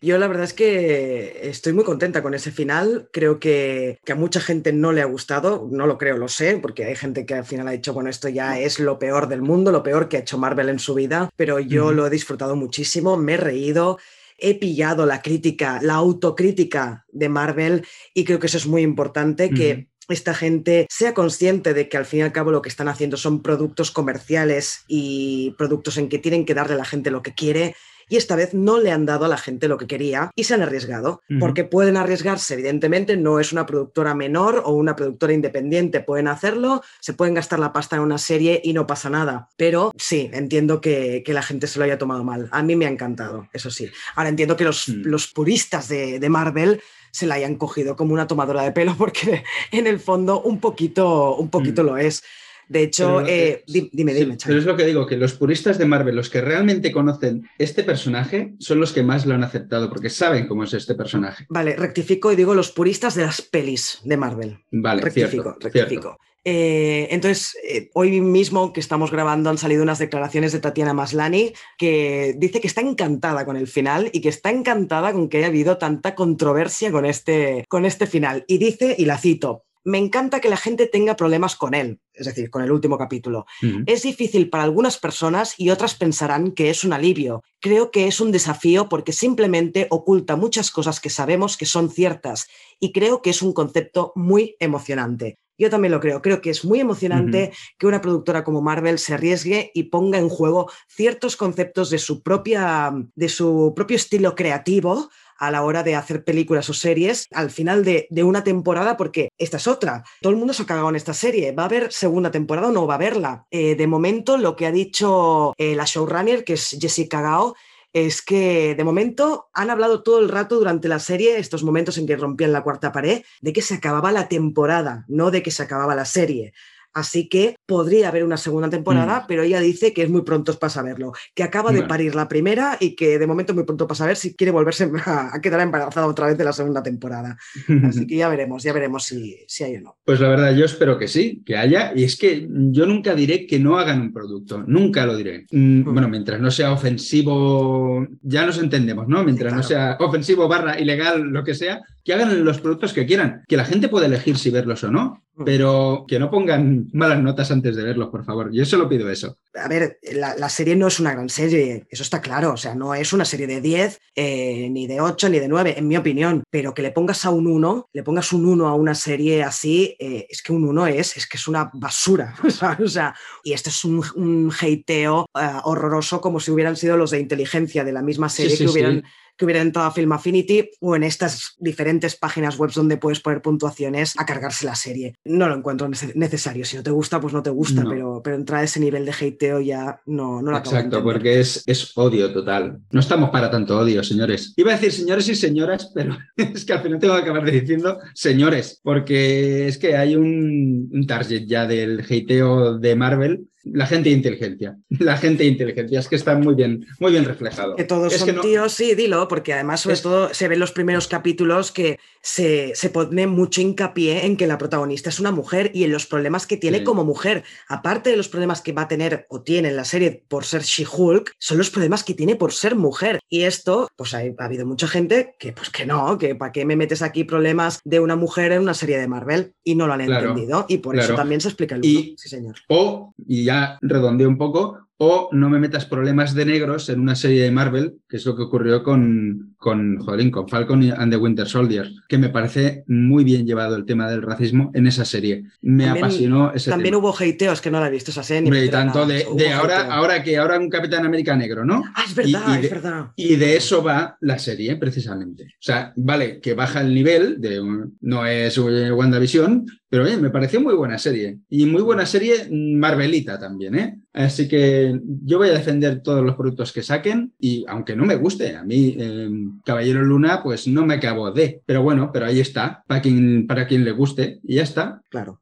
Yo 0.00 0.16
la 0.18 0.26
verdad 0.26 0.44
es 0.44 0.54
que 0.54 1.40
estoy 1.42 1.72
muy 1.72 1.84
contenta 1.84 2.22
con 2.22 2.34
ese 2.34 2.50
final. 2.50 3.08
Creo 3.12 3.38
que, 3.38 3.98
a 4.08 4.14
mucha 4.14 4.40
gente 4.40 4.72
no 4.72 4.92
le 4.92 5.02
ha 5.02 5.06
gustado. 5.06 5.68
No 5.70 5.86
lo 5.86 5.98
creo, 5.98 6.16
lo 6.16 6.28
sé, 6.28 6.56
porque 6.56 6.84
hay 6.84 6.96
gente 6.96 7.26
que 7.26 7.34
al 7.34 7.44
final 7.44 7.68
ha 7.68 7.72
dicho, 7.72 7.92
bueno, 7.92 8.08
esto 8.08 8.28
ya 8.28 8.58
es 8.58 8.80
lo 8.80 8.98
peor 8.98 9.28
del 9.28 9.42
mundo, 9.42 9.72
lo 9.72 9.82
peor 9.82 10.08
que 10.08 10.16
ha 10.16 10.20
hecho 10.20 10.38
Marvel 10.38 10.70
en 10.70 10.78
su 10.78 10.94
vida. 10.94 11.30
Pero 11.36 11.60
yo 11.60 11.92
lo 11.92 12.06
he 12.06 12.10
disfrutado 12.10 12.56
muchísimo, 12.56 13.16
me 13.16 13.34
he 13.34 13.36
reído 13.36 13.98
he 14.38 14.58
pillado 14.58 15.06
la 15.06 15.22
crítica, 15.22 15.80
la 15.82 15.94
autocrítica 15.94 17.06
de 17.10 17.30
Marvel 17.30 17.86
y 18.12 18.24
creo 18.24 18.38
que 18.38 18.48
eso 18.48 18.58
es 18.58 18.66
muy 18.66 18.82
importante, 18.82 19.48
que 19.48 19.88
esta 20.08 20.34
gente 20.34 20.86
sea 20.90 21.14
consciente 21.14 21.74
de 21.74 21.88
que 21.88 21.96
al 21.96 22.06
fin 22.06 22.20
y 22.20 22.22
al 22.22 22.32
cabo 22.32 22.50
lo 22.50 22.62
que 22.62 22.68
están 22.68 22.88
haciendo 22.88 23.16
son 23.16 23.42
productos 23.42 23.90
comerciales 23.90 24.84
y 24.86 25.54
productos 25.58 25.96
en 25.98 26.08
que 26.08 26.18
tienen 26.18 26.44
que 26.44 26.54
darle 26.54 26.74
a 26.74 26.78
la 26.78 26.84
gente 26.84 27.10
lo 27.10 27.22
que 27.22 27.34
quiere 27.34 27.74
y 28.08 28.16
esta 28.16 28.36
vez 28.36 28.54
no 28.54 28.78
le 28.78 28.92
han 28.92 29.06
dado 29.06 29.24
a 29.24 29.28
la 29.28 29.36
gente 29.36 29.68
lo 29.68 29.78
que 29.78 29.86
quería 29.86 30.30
y 30.34 30.44
se 30.44 30.54
han 30.54 30.62
arriesgado, 30.62 31.22
porque 31.40 31.64
pueden 31.64 31.96
arriesgarse, 31.96 32.54
evidentemente, 32.54 33.16
no 33.16 33.40
es 33.40 33.52
una 33.52 33.66
productora 33.66 34.14
menor 34.14 34.62
o 34.64 34.72
una 34.72 34.94
productora 34.94 35.32
independiente, 35.32 36.00
pueden 36.00 36.28
hacerlo, 36.28 36.82
se 37.00 37.14
pueden 37.14 37.34
gastar 37.34 37.58
la 37.58 37.72
pasta 37.72 37.96
en 37.96 38.02
una 38.02 38.18
serie 38.18 38.60
y 38.62 38.72
no 38.72 38.86
pasa 38.86 39.10
nada, 39.10 39.48
pero 39.56 39.92
sí, 39.96 40.30
entiendo 40.32 40.80
que, 40.80 41.24
la 41.26 41.42
gente 41.42 41.66
se 41.66 41.78
lo 41.78 41.84
haya 41.84 41.98
tomado 41.98 42.24
mal. 42.24 42.48
A 42.50 42.62
mí 42.62 42.76
me 42.76 42.86
ha 42.86 42.88
encantado, 42.88 43.46
eso 43.52 43.70
sí. 43.70 43.90
Ahora 44.14 44.30
entiendo 44.30 44.56
que 44.56 44.64
los, 44.64 44.88
mm. 44.88 45.02
los 45.02 45.26
puristas 45.26 45.86
de, 45.86 46.18
de 46.18 46.28
Marvel 46.30 46.80
se 47.16 47.26
la 47.26 47.36
hayan 47.36 47.56
cogido 47.56 47.96
como 47.96 48.12
una 48.12 48.26
tomadora 48.26 48.62
de 48.62 48.72
pelo, 48.72 48.94
porque 48.98 49.42
en 49.72 49.86
el 49.86 49.98
fondo 49.98 50.42
un 50.42 50.60
poquito, 50.60 51.34
un 51.36 51.48
poquito 51.48 51.82
mm. 51.82 51.86
lo 51.86 51.96
es. 51.96 52.22
De 52.68 52.82
hecho, 52.82 53.20
eh, 53.20 53.64
eh, 53.68 53.90
dime, 53.92 54.12
dime. 54.12 54.36
pero 54.44 54.58
es 54.58 54.64
lo 54.64 54.76
que 54.76 54.84
digo, 54.84 55.06
que 55.06 55.16
los 55.16 55.34
puristas 55.34 55.78
de 55.78 55.86
Marvel, 55.86 56.16
los 56.16 56.28
que 56.28 56.40
realmente 56.40 56.90
conocen 56.90 57.48
este 57.58 57.84
personaje, 57.84 58.54
son 58.58 58.80
los 58.80 58.92
que 58.92 59.04
más 59.04 59.24
lo 59.24 59.34
han 59.34 59.44
aceptado, 59.44 59.88
porque 59.88 60.10
saben 60.10 60.48
cómo 60.48 60.64
es 60.64 60.74
este 60.74 60.96
personaje. 60.96 61.46
Vale, 61.48 61.76
rectifico 61.76 62.32
y 62.32 62.36
digo 62.36 62.56
los 62.56 62.72
puristas 62.72 63.14
de 63.14 63.22
las 63.22 63.40
pelis 63.40 64.00
de 64.02 64.16
Marvel. 64.16 64.58
Vale, 64.72 65.00
rectifico, 65.00 65.56
rectifico. 65.60 66.18
Eh, 66.48 67.08
entonces, 67.10 67.58
eh, 67.68 67.90
hoy 67.92 68.20
mismo 68.20 68.72
que 68.72 68.78
estamos 68.78 69.10
grabando 69.10 69.50
han 69.50 69.58
salido 69.58 69.82
unas 69.82 69.98
declaraciones 69.98 70.52
de 70.52 70.60
Tatiana 70.60 70.94
Maslani 70.94 71.54
que 71.76 72.36
dice 72.38 72.60
que 72.60 72.68
está 72.68 72.82
encantada 72.82 73.44
con 73.44 73.56
el 73.56 73.66
final 73.66 74.10
y 74.12 74.20
que 74.20 74.28
está 74.28 74.50
encantada 74.50 75.12
con 75.12 75.28
que 75.28 75.38
haya 75.38 75.48
habido 75.48 75.76
tanta 75.76 76.14
controversia 76.14 76.92
con 76.92 77.04
este, 77.04 77.64
con 77.68 77.84
este 77.84 78.06
final. 78.06 78.44
Y 78.46 78.58
dice, 78.58 78.94
y 78.96 79.06
la 79.06 79.18
cito, 79.18 79.65
me 79.86 79.98
encanta 79.98 80.40
que 80.40 80.48
la 80.48 80.56
gente 80.56 80.88
tenga 80.88 81.14
problemas 81.14 81.54
con 81.54 81.72
él, 81.72 82.00
es 82.12 82.26
decir, 82.26 82.50
con 82.50 82.60
el 82.62 82.72
último 82.72 82.98
capítulo. 82.98 83.46
Es 83.86 84.02
difícil 84.02 84.50
para 84.50 84.64
algunas 84.64 84.98
personas 84.98 85.54
y 85.58 85.70
otras 85.70 85.94
pensarán 85.94 86.50
que 86.50 86.70
es 86.70 86.82
un 86.82 86.92
alivio. 86.92 87.44
Creo 87.60 87.92
que 87.92 88.08
es 88.08 88.20
un 88.20 88.32
desafío 88.32 88.88
porque 88.88 89.12
simplemente 89.12 89.86
oculta 89.90 90.34
muchas 90.34 90.72
cosas 90.72 90.98
que 90.98 91.08
sabemos 91.08 91.56
que 91.56 91.66
son 91.66 91.88
ciertas 91.88 92.48
y 92.80 92.90
creo 92.90 93.22
que 93.22 93.30
es 93.30 93.42
un 93.42 93.52
concepto 93.52 94.12
muy 94.16 94.56
emocionante. 94.58 95.38
Yo 95.56 95.70
también 95.70 95.92
lo 95.92 96.00
creo. 96.00 96.20
Creo 96.20 96.40
que 96.40 96.50
es 96.50 96.64
muy 96.64 96.80
emocionante 96.80 97.52
que 97.78 97.86
una 97.86 98.00
productora 98.00 98.44
como 98.44 98.60
Marvel 98.60 98.98
se 98.98 99.14
arriesgue 99.14 99.70
y 99.72 99.84
ponga 99.84 100.18
en 100.18 100.28
juego 100.28 100.70
ciertos 100.88 101.36
conceptos 101.36 101.90
de 101.90 101.98
su, 101.98 102.22
propia, 102.22 102.92
de 103.14 103.28
su 103.28 103.72
propio 103.74 103.96
estilo 103.96 104.34
creativo 104.34 105.08
a 105.38 105.50
la 105.50 105.62
hora 105.62 105.82
de 105.82 105.94
hacer 105.94 106.24
películas 106.24 106.68
o 106.70 106.74
series 106.74 107.26
al 107.32 107.50
final 107.50 107.84
de, 107.84 108.08
una 108.22 108.44
temporada, 108.44 108.96
porque 108.96 109.30
esta 109.38 109.56
es 109.56 109.66
otra. 109.66 110.04
Todo 110.20 110.32
el 110.32 110.38
mundo 110.38 110.52
se 110.52 110.62
ha 110.62 110.66
cagado 110.66 110.88
en 110.88 110.96
esta 110.96 111.14
serie. 111.14 111.52
¿Va 111.52 111.64
a 111.64 111.66
haber 111.66 111.92
segunda 111.92 112.30
temporada 112.30 112.68
o 112.68 112.72
no 112.72 112.86
va 112.86 112.94
a 112.94 112.96
haberla? 112.96 113.46
Eh, 113.50 113.74
de 113.76 113.86
momento, 113.86 114.36
lo 114.36 114.56
que 114.56 114.66
ha 114.66 114.72
dicho 114.72 115.52
eh, 115.56 115.76
la 115.76 115.84
showrunner, 115.84 116.44
que 116.44 116.54
es 116.54 116.76
Jessica 116.80 117.20
Gao, 117.20 117.54
es 117.92 118.20
que 118.20 118.74
de 118.74 118.84
momento 118.84 119.48
han 119.54 119.70
hablado 119.70 120.02
todo 120.02 120.18
el 120.18 120.28
rato 120.28 120.56
durante 120.56 120.86
la 120.86 120.98
serie, 120.98 121.38
estos 121.38 121.62
momentos 121.62 121.96
en 121.96 122.06
que 122.06 122.16
rompían 122.16 122.52
la 122.52 122.62
cuarta 122.62 122.92
pared, 122.92 123.22
de 123.40 123.52
que 123.54 123.62
se 123.62 123.74
acababa 123.74 124.12
la 124.12 124.28
temporada, 124.28 125.06
no 125.08 125.30
de 125.30 125.42
que 125.42 125.50
se 125.50 125.62
acababa 125.62 125.94
la 125.94 126.04
serie. 126.04 126.52
Así 126.96 127.28
que 127.28 127.56
podría 127.66 128.08
haber 128.08 128.24
una 128.24 128.38
segunda 128.38 128.70
temporada, 128.70 129.20
mm. 129.20 129.24
pero 129.28 129.42
ella 129.42 129.60
dice 129.60 129.92
que 129.92 130.02
es 130.02 130.08
muy 130.08 130.22
pronto 130.22 130.58
para 130.58 130.70
saberlo, 130.70 131.12
que 131.34 131.42
acaba 131.42 131.70
de 131.70 131.82
parir 131.82 132.14
la 132.14 132.26
primera 132.26 132.78
y 132.80 132.96
que 132.96 133.18
de 133.18 133.26
momento 133.26 133.52
es 133.52 133.56
muy 133.56 133.66
pronto 133.66 133.86
para 133.86 133.98
saber 133.98 134.16
si 134.16 134.34
quiere 134.34 134.50
volverse 134.50 134.90
a, 135.04 135.38
quedar 135.42 135.60
embarazada 135.60 136.06
otra 136.06 136.28
vez 136.28 136.38
de 136.38 136.44
la 136.44 136.54
segunda 136.54 136.82
temporada. 136.82 137.36
Así 137.84 138.06
que 138.06 138.16
ya 138.16 138.30
veremos, 138.30 138.62
ya 138.62 138.72
veremos 138.72 139.04
si, 139.04 139.44
si 139.46 139.64
hay 139.64 139.76
o 139.76 139.80
no. 139.82 139.96
Pues 140.06 140.20
la 140.20 140.30
verdad, 140.30 140.56
yo 140.56 140.64
espero 140.64 140.96
que 140.96 141.06
sí, 141.06 141.42
que 141.44 141.58
haya. 141.58 141.92
Y 141.94 142.04
es 142.04 142.16
que 142.16 142.48
yo 142.48 142.86
nunca 142.86 143.14
diré 143.14 143.46
que 143.46 143.58
no 143.58 143.78
hagan 143.78 144.00
un 144.00 144.12
producto, 144.14 144.64
nunca 144.66 145.04
lo 145.04 145.18
diré. 145.18 145.44
Mm, 145.50 145.84
bueno, 145.92 146.08
mientras 146.08 146.40
no 146.40 146.50
sea 146.50 146.72
ofensivo, 146.72 148.06
ya 148.22 148.46
nos 148.46 148.56
entendemos, 148.56 149.06
¿no? 149.06 149.22
Mientras 149.22 149.52
no 149.52 149.62
sea 149.62 149.98
ofensivo 150.00 150.48
barra 150.48 150.80
ilegal, 150.80 151.24
lo 151.24 151.44
que 151.44 151.54
sea, 151.54 151.82
que 152.06 152.14
hagan 152.14 152.44
los 152.44 152.60
productos 152.60 152.92
que 152.92 153.04
quieran, 153.04 153.42
que 153.48 153.56
la 153.56 153.64
gente 153.64 153.88
puede 153.88 154.06
elegir 154.06 154.38
si 154.38 154.50
verlos 154.50 154.84
o 154.84 154.92
no, 154.92 155.24
pero 155.44 156.04
que 156.06 156.20
no 156.20 156.30
pongan 156.30 156.88
malas 156.92 157.20
notas 157.20 157.50
antes 157.50 157.74
de 157.74 157.82
verlos, 157.82 158.10
por 158.10 158.24
favor. 158.24 158.50
Yo 158.52 158.64
solo 158.64 158.88
pido 158.88 159.10
eso. 159.10 159.38
a 159.54 159.66
ver, 159.66 159.98
la, 160.12 160.48
serie 160.48 160.76
no 160.76 160.86
es 160.86 161.00
una 161.00 161.12
gran 161.12 161.28
serie, 161.28 161.84
eso 161.90 162.04
está 162.04 162.20
claro, 162.20 162.52
o 162.52 162.56
sea, 162.56 162.76
no 162.76 162.94
es 162.94 163.12
una 163.12 163.24
serie 163.24 163.48
de 163.48 163.60
10, 163.60 163.98
eh, 164.14 164.68
ni 164.70 164.86
de 164.86 165.00
8, 165.00 165.28
ni 165.30 165.40
de 165.40 165.48
9, 165.48 165.74
en 165.78 165.88
mi 165.88 165.96
opinión, 165.96 166.44
pero 166.48 166.72
que 166.72 166.82
le 166.82 166.92
pongas 166.92 167.24
a 167.24 167.30
un 167.30 167.48
1, 167.48 167.88
le 167.92 168.02
pongas 168.04 168.32
un 168.32 168.46
1 168.46 168.68
a 168.68 168.74
una 168.74 168.94
serie 168.94 169.42
así, 169.42 169.96
eh, 169.98 170.28
es 170.30 170.42
que 170.42 170.52
un 170.52 170.64
1 170.64 170.86
es, 170.86 171.16
es 171.16 171.26
que 171.26 171.36
es 171.36 171.48
una 171.48 171.70
basura, 171.74 172.36
o 172.78 172.88
sea, 172.88 173.16
y 173.42 173.52
este 173.52 173.70
es 173.70 173.84
un, 173.84 174.04
un 174.14 174.52
hateo 174.52 175.26
eh, 175.34 175.50
horroroso 175.64 176.20
como 176.20 176.38
si 176.38 176.52
hubieran 176.52 176.76
sido 176.76 176.96
los 176.96 177.10
de 177.10 177.18
inteligencia 177.18 177.82
de 177.82 177.92
la 177.92 178.02
misma 178.02 178.28
serie 178.28 178.56
que 178.56 178.68
hubieran 178.68 179.02
que 179.36 179.44
hubiera 179.44 179.60
entrado 179.60 179.88
a 179.88 179.92
Film 179.92 180.12
Affinity 180.12 180.70
o 180.80 180.96
en 180.96 181.02
estas 181.02 181.54
diferentes 181.58 182.16
páginas 182.16 182.58
web 182.58 182.70
donde 182.72 182.96
puedes 182.96 183.20
poner 183.20 183.42
puntuaciones 183.42 184.14
a 184.18 184.26
cargarse 184.26 184.66
la 184.66 184.74
serie. 184.74 185.14
No 185.24 185.48
lo 185.48 185.56
encuentro 185.56 185.88
necesario. 186.14 186.64
Si 186.64 186.76
no 186.76 186.82
te 186.82 186.90
gusta, 186.90 187.20
pues 187.20 187.32
no 187.32 187.42
te 187.42 187.50
gusta, 187.50 187.84
pero, 187.88 188.20
pero 188.22 188.36
entrar 188.36 188.60
a 188.60 188.64
ese 188.64 188.80
nivel 188.80 189.04
de 189.04 189.12
hateo 189.12 189.60
ya 189.60 190.00
no, 190.06 190.42
no 190.42 190.50
lo 190.50 190.58
Exacto, 190.58 191.02
porque 191.02 191.40
es, 191.40 191.62
es 191.66 191.92
odio 191.96 192.32
total. 192.32 192.80
No 192.90 193.00
estamos 193.00 193.30
para 193.30 193.50
tanto 193.50 193.78
odio, 193.78 194.02
señores. 194.02 194.54
Iba 194.56 194.72
a 194.72 194.74
decir 194.74 194.92
señores 194.92 195.28
y 195.28 195.34
señoras, 195.34 195.90
pero 195.94 196.16
es 196.36 196.64
que 196.64 196.72
al 196.72 196.82
final 196.82 196.98
tengo 196.98 197.14
que 197.14 197.22
acabar 197.22 197.50
diciendo 197.50 197.98
señores, 198.14 198.80
porque 198.82 199.68
es 199.68 199.78
que 199.78 199.96
hay 199.96 200.16
un, 200.16 200.88
un 200.92 201.06
target 201.06 201.44
ya 201.46 201.66
del 201.66 202.00
hateo 202.00 202.78
de 202.78 202.96
Marvel 202.96 203.48
la 203.72 203.86
gente 203.86 204.08
de 204.08 204.14
inteligencia. 204.16 204.76
La 204.88 205.16
gente 205.16 205.42
de 205.42 205.50
inteligencia, 205.50 206.00
es 206.00 206.08
que 206.08 206.16
está 206.16 206.36
muy 206.36 206.54
bien, 206.54 206.86
muy 206.98 207.12
bien 207.12 207.24
reflejado. 207.24 207.76
Que 207.76 207.84
todos 207.84 208.12
son 208.12 208.40
tíos, 208.40 208.72
sí, 208.72 208.94
dilo, 208.94 209.28
porque 209.28 209.52
además 209.52 209.80
sobre 209.80 209.96
todo 209.96 210.32
se 210.32 210.48
ven 210.48 210.60
los 210.60 210.72
primeros 210.72 211.08
capítulos 211.08 211.72
que 211.72 211.98
se, 212.22 212.74
pone 212.92 213.26
mucho 213.26 213.60
hincapié 213.60 214.26
en 214.26 214.36
que 214.36 214.46
la 214.46 214.58
protagonista 214.58 215.10
es 215.10 215.20
una 215.20 215.32
mujer 215.32 215.70
y 215.74 215.84
en 215.84 215.92
los 215.92 216.06
problemas 216.06 216.46
que 216.46 216.56
tiene 216.56 216.84
como 216.84 217.04
mujer. 217.04 217.44
Aparte 217.68 218.10
de 218.10 218.16
los 218.16 218.28
problemas 218.28 218.60
que 218.60 218.72
va 218.72 218.82
a 218.82 218.88
tener 218.88 219.26
o 219.28 219.42
tiene 219.42 219.68
en 219.68 219.76
la 219.76 219.84
serie 219.84 220.24
por 220.28 220.44
ser 220.44 220.62
She-Hulk, 220.62 221.34
son 221.38 221.58
los 221.58 221.70
problemas 221.70 222.04
que 222.04 222.14
tiene 222.14 222.36
por 222.36 222.52
ser 222.52 222.74
mujer. 222.74 223.20
Y 223.28 223.42
esto, 223.42 223.88
pues 223.96 224.14
ha, 224.14 224.22
habido 224.38 224.66
mucha 224.66 224.88
gente 224.88 225.34
que, 225.38 225.52
pues 225.52 225.70
que 225.70 225.86
no, 225.86 226.18
que 226.18 226.34
para 226.34 226.52
qué 226.52 226.64
me 226.64 226.76
metes 226.76 227.02
aquí 227.02 227.24
problemas 227.24 227.80
de 227.84 228.00
una 228.00 228.16
mujer 228.16 228.52
en 228.52 228.62
una 228.62 228.74
serie 228.74 228.98
de 228.98 229.08
Marvel 229.08 229.54
y 229.62 229.74
no 229.74 229.86
lo 229.86 229.92
han 229.92 230.00
entendido. 230.00 230.66
Y 230.68 230.78
por 230.78 230.98
eso 230.98 231.14
también 231.14 231.40
se 231.40 231.48
explica 231.48 231.76
el 231.76 231.84
y, 231.84 232.16
Sí, 232.16 232.28
señor. 232.28 232.56
O, 232.68 233.14
y 233.26 233.44
ya 233.44 233.55
redondeo 233.80 234.28
un 234.28 234.36
poco, 234.36 234.85
o 234.98 235.28
no 235.32 235.50
me 235.50 235.58
metas 235.58 235.84
problemas 235.84 236.34
de 236.34 236.46
negros 236.46 236.88
en 236.88 237.00
una 237.00 237.14
serie 237.14 237.42
de 237.42 237.50
Marvel, 237.50 237.96
que 238.08 238.16
es 238.16 238.24
lo 238.24 238.34
que 238.34 238.42
ocurrió 238.42 238.82
con, 238.82 239.54
con, 239.58 239.96
con 240.30 240.48
Falcon 240.48 240.90
and 240.96 241.12
the 241.12 241.18
Winter 241.18 241.46
Soldier, 241.46 241.90
que 242.08 242.18
me 242.18 242.30
parece 242.30 242.84
muy 242.86 243.24
bien 243.24 243.46
llevado 243.46 243.76
el 243.76 243.84
tema 243.84 244.08
del 244.10 244.22
racismo 244.22 244.70
en 244.74 244.86
esa 244.86 245.04
serie. 245.04 245.44
Me 245.60 245.88
apasionó 245.88 246.52
ese 246.52 246.70
También 246.70 246.94
hubo 246.94 247.14
hateos 247.14 247.60
que 247.60 247.70
no 247.70 247.80
la 247.80 247.88
he 247.88 247.90
visto 247.90 248.10
esa 248.10 248.22
serie. 248.22 248.64
y 248.64 248.70
tanto 248.70 249.06
de, 249.06 249.24
ahora, 249.52 249.92
ahora 249.92 250.22
que 250.22 250.38
ahora 250.38 250.58
un 250.58 250.70
Capitán 250.70 251.04
América 251.04 251.36
negro, 251.36 251.64
¿no? 251.64 251.82
Ah, 251.94 252.04
es 252.06 252.14
verdad, 252.14 252.64
es 252.64 252.70
verdad. 252.70 253.06
Y 253.16 253.36
de 253.36 253.56
eso 253.56 253.82
va 253.82 254.16
la 254.20 254.38
serie, 254.38 254.76
precisamente. 254.76 255.44
O 255.44 255.62
sea, 255.62 255.92
vale, 255.96 256.40
que 256.40 256.54
baja 256.54 256.80
el 256.80 256.94
nivel, 256.94 257.40
de 257.40 257.60
no 258.00 258.26
es 258.26 258.56
WandaVision, 258.58 259.66
pero 259.88 260.04
bien, 260.04 260.20
me 260.20 260.30
pareció 260.30 260.60
muy 260.60 260.74
buena 260.74 260.98
serie. 260.98 261.38
Y 261.48 261.66
muy 261.66 261.82
buena 261.82 262.06
serie 262.06 262.48
Marvelita 262.50 263.38
también, 263.38 263.78
¿eh? 263.78 263.98
Así 264.12 264.48
que 264.48 264.85
yo 265.24 265.38
voy 265.38 265.48
a 265.48 265.52
defender 265.52 266.02
todos 266.02 266.24
los 266.24 266.36
productos 266.36 266.72
que 266.72 266.82
saquen 266.82 267.32
y 267.38 267.64
aunque 267.68 267.96
no 267.96 268.04
me 268.04 268.16
guste, 268.16 268.56
a 268.56 268.62
mí 268.62 268.96
eh, 268.98 269.30
Caballero 269.64 270.02
Luna 270.02 270.42
pues 270.42 270.66
no 270.66 270.86
me 270.86 270.94
acabo 270.94 271.30
de. 271.30 271.62
Pero 271.66 271.82
bueno, 271.82 272.10
pero 272.12 272.26
ahí 272.26 272.40
está, 272.40 272.84
para 272.86 273.02
quien, 273.02 273.46
para 273.46 273.66
quien 273.66 273.84
le 273.84 273.92
guste 273.92 274.40
y 274.42 274.56
ya 274.56 274.62
está. 274.62 275.02
Claro. 275.08 275.40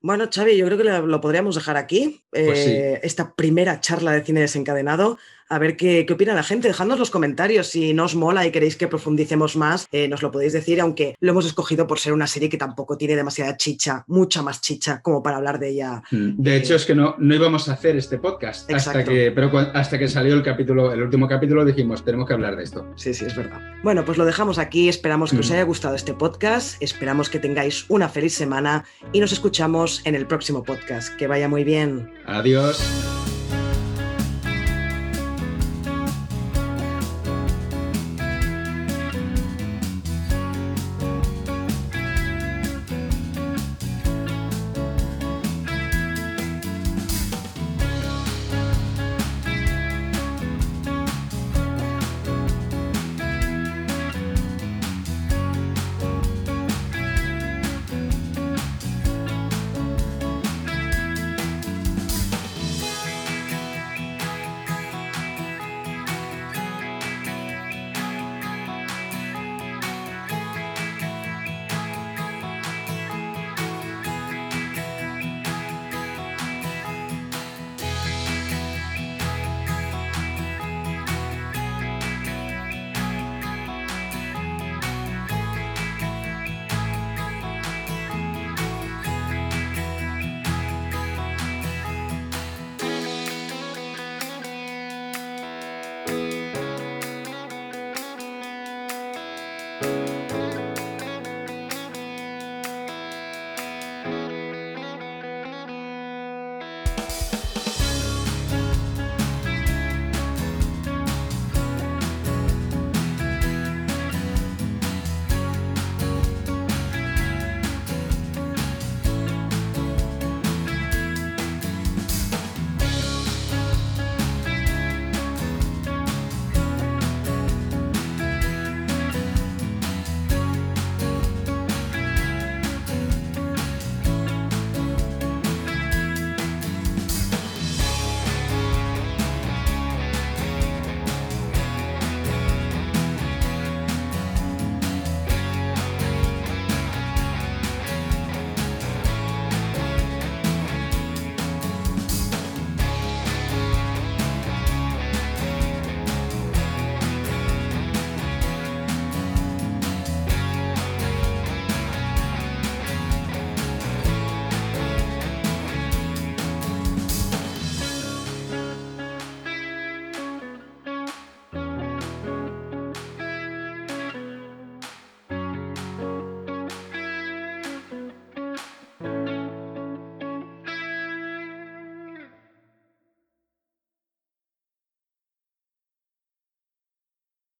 Bueno, 0.00 0.28
Xavi, 0.32 0.56
yo 0.56 0.66
creo 0.66 0.78
que 0.78 0.84
lo 0.84 1.20
podríamos 1.20 1.56
dejar 1.56 1.76
aquí. 1.76 2.22
Pues 2.30 2.66
eh, 2.66 3.00
esta 3.02 3.34
primera 3.34 3.80
charla 3.80 4.12
de 4.12 4.22
cine 4.22 4.40
desencadenado 4.40 5.18
a 5.48 5.58
ver 5.58 5.76
qué, 5.76 6.04
qué 6.06 6.12
opina 6.12 6.34
la 6.34 6.42
gente. 6.42 6.68
Dejadnos 6.68 6.98
los 6.98 7.10
comentarios 7.10 7.68
si 7.68 7.94
nos 7.94 8.14
mola 8.14 8.46
y 8.46 8.50
queréis 8.50 8.76
que 8.76 8.88
profundicemos 8.88 9.56
más, 9.56 9.88
eh, 9.92 10.08
nos 10.08 10.22
lo 10.22 10.30
podéis 10.30 10.52
decir, 10.52 10.80
aunque 10.80 11.16
lo 11.20 11.32
hemos 11.32 11.46
escogido 11.46 11.86
por 11.86 11.98
ser 11.98 12.12
una 12.12 12.26
serie 12.26 12.48
que 12.48 12.56
tampoco 12.56 12.96
tiene 12.96 13.16
demasiada 13.16 13.56
chicha, 13.56 14.04
mucha 14.06 14.42
más 14.42 14.60
chicha 14.60 15.00
como 15.02 15.22
para 15.22 15.36
hablar 15.36 15.58
de 15.58 15.70
ella. 15.70 16.02
Mm, 16.10 16.42
de 16.42 16.56
hecho, 16.56 16.74
es 16.74 16.84
que 16.84 16.94
no, 16.94 17.14
no 17.18 17.34
íbamos 17.34 17.68
a 17.68 17.72
hacer 17.74 17.96
este 17.96 18.18
podcast 18.18 18.70
hasta 18.72 19.04
que, 19.04 19.32
pero 19.32 19.56
hasta 19.58 19.98
que 19.98 20.08
salió 20.08 20.34
el 20.34 20.42
capítulo, 20.42 20.92
el 20.92 21.02
último 21.02 21.28
capítulo, 21.28 21.64
dijimos, 21.64 22.04
tenemos 22.04 22.26
que 22.26 22.34
hablar 22.34 22.56
de 22.56 22.64
esto. 22.64 22.86
Sí, 22.96 23.14
sí, 23.14 23.24
es 23.24 23.36
verdad. 23.36 23.60
Bueno, 23.82 24.04
pues 24.04 24.18
lo 24.18 24.24
dejamos 24.24 24.58
aquí. 24.58 24.88
Esperamos 24.88 25.30
que 25.30 25.38
os 25.38 25.50
mm. 25.50 25.52
haya 25.54 25.62
gustado 25.62 25.94
este 25.94 26.14
podcast. 26.14 26.82
Esperamos 26.82 27.30
que 27.30 27.38
tengáis 27.38 27.86
una 27.88 28.08
feliz 28.08 28.34
semana 28.34 28.84
y 29.12 29.20
nos 29.20 29.32
escuchamos 29.32 30.02
en 30.04 30.14
el 30.14 30.26
próximo 30.26 30.62
podcast. 30.62 31.14
Que 31.16 31.26
vaya 31.26 31.48
muy 31.48 31.64
bien. 31.64 32.10
Adiós. 32.26 33.17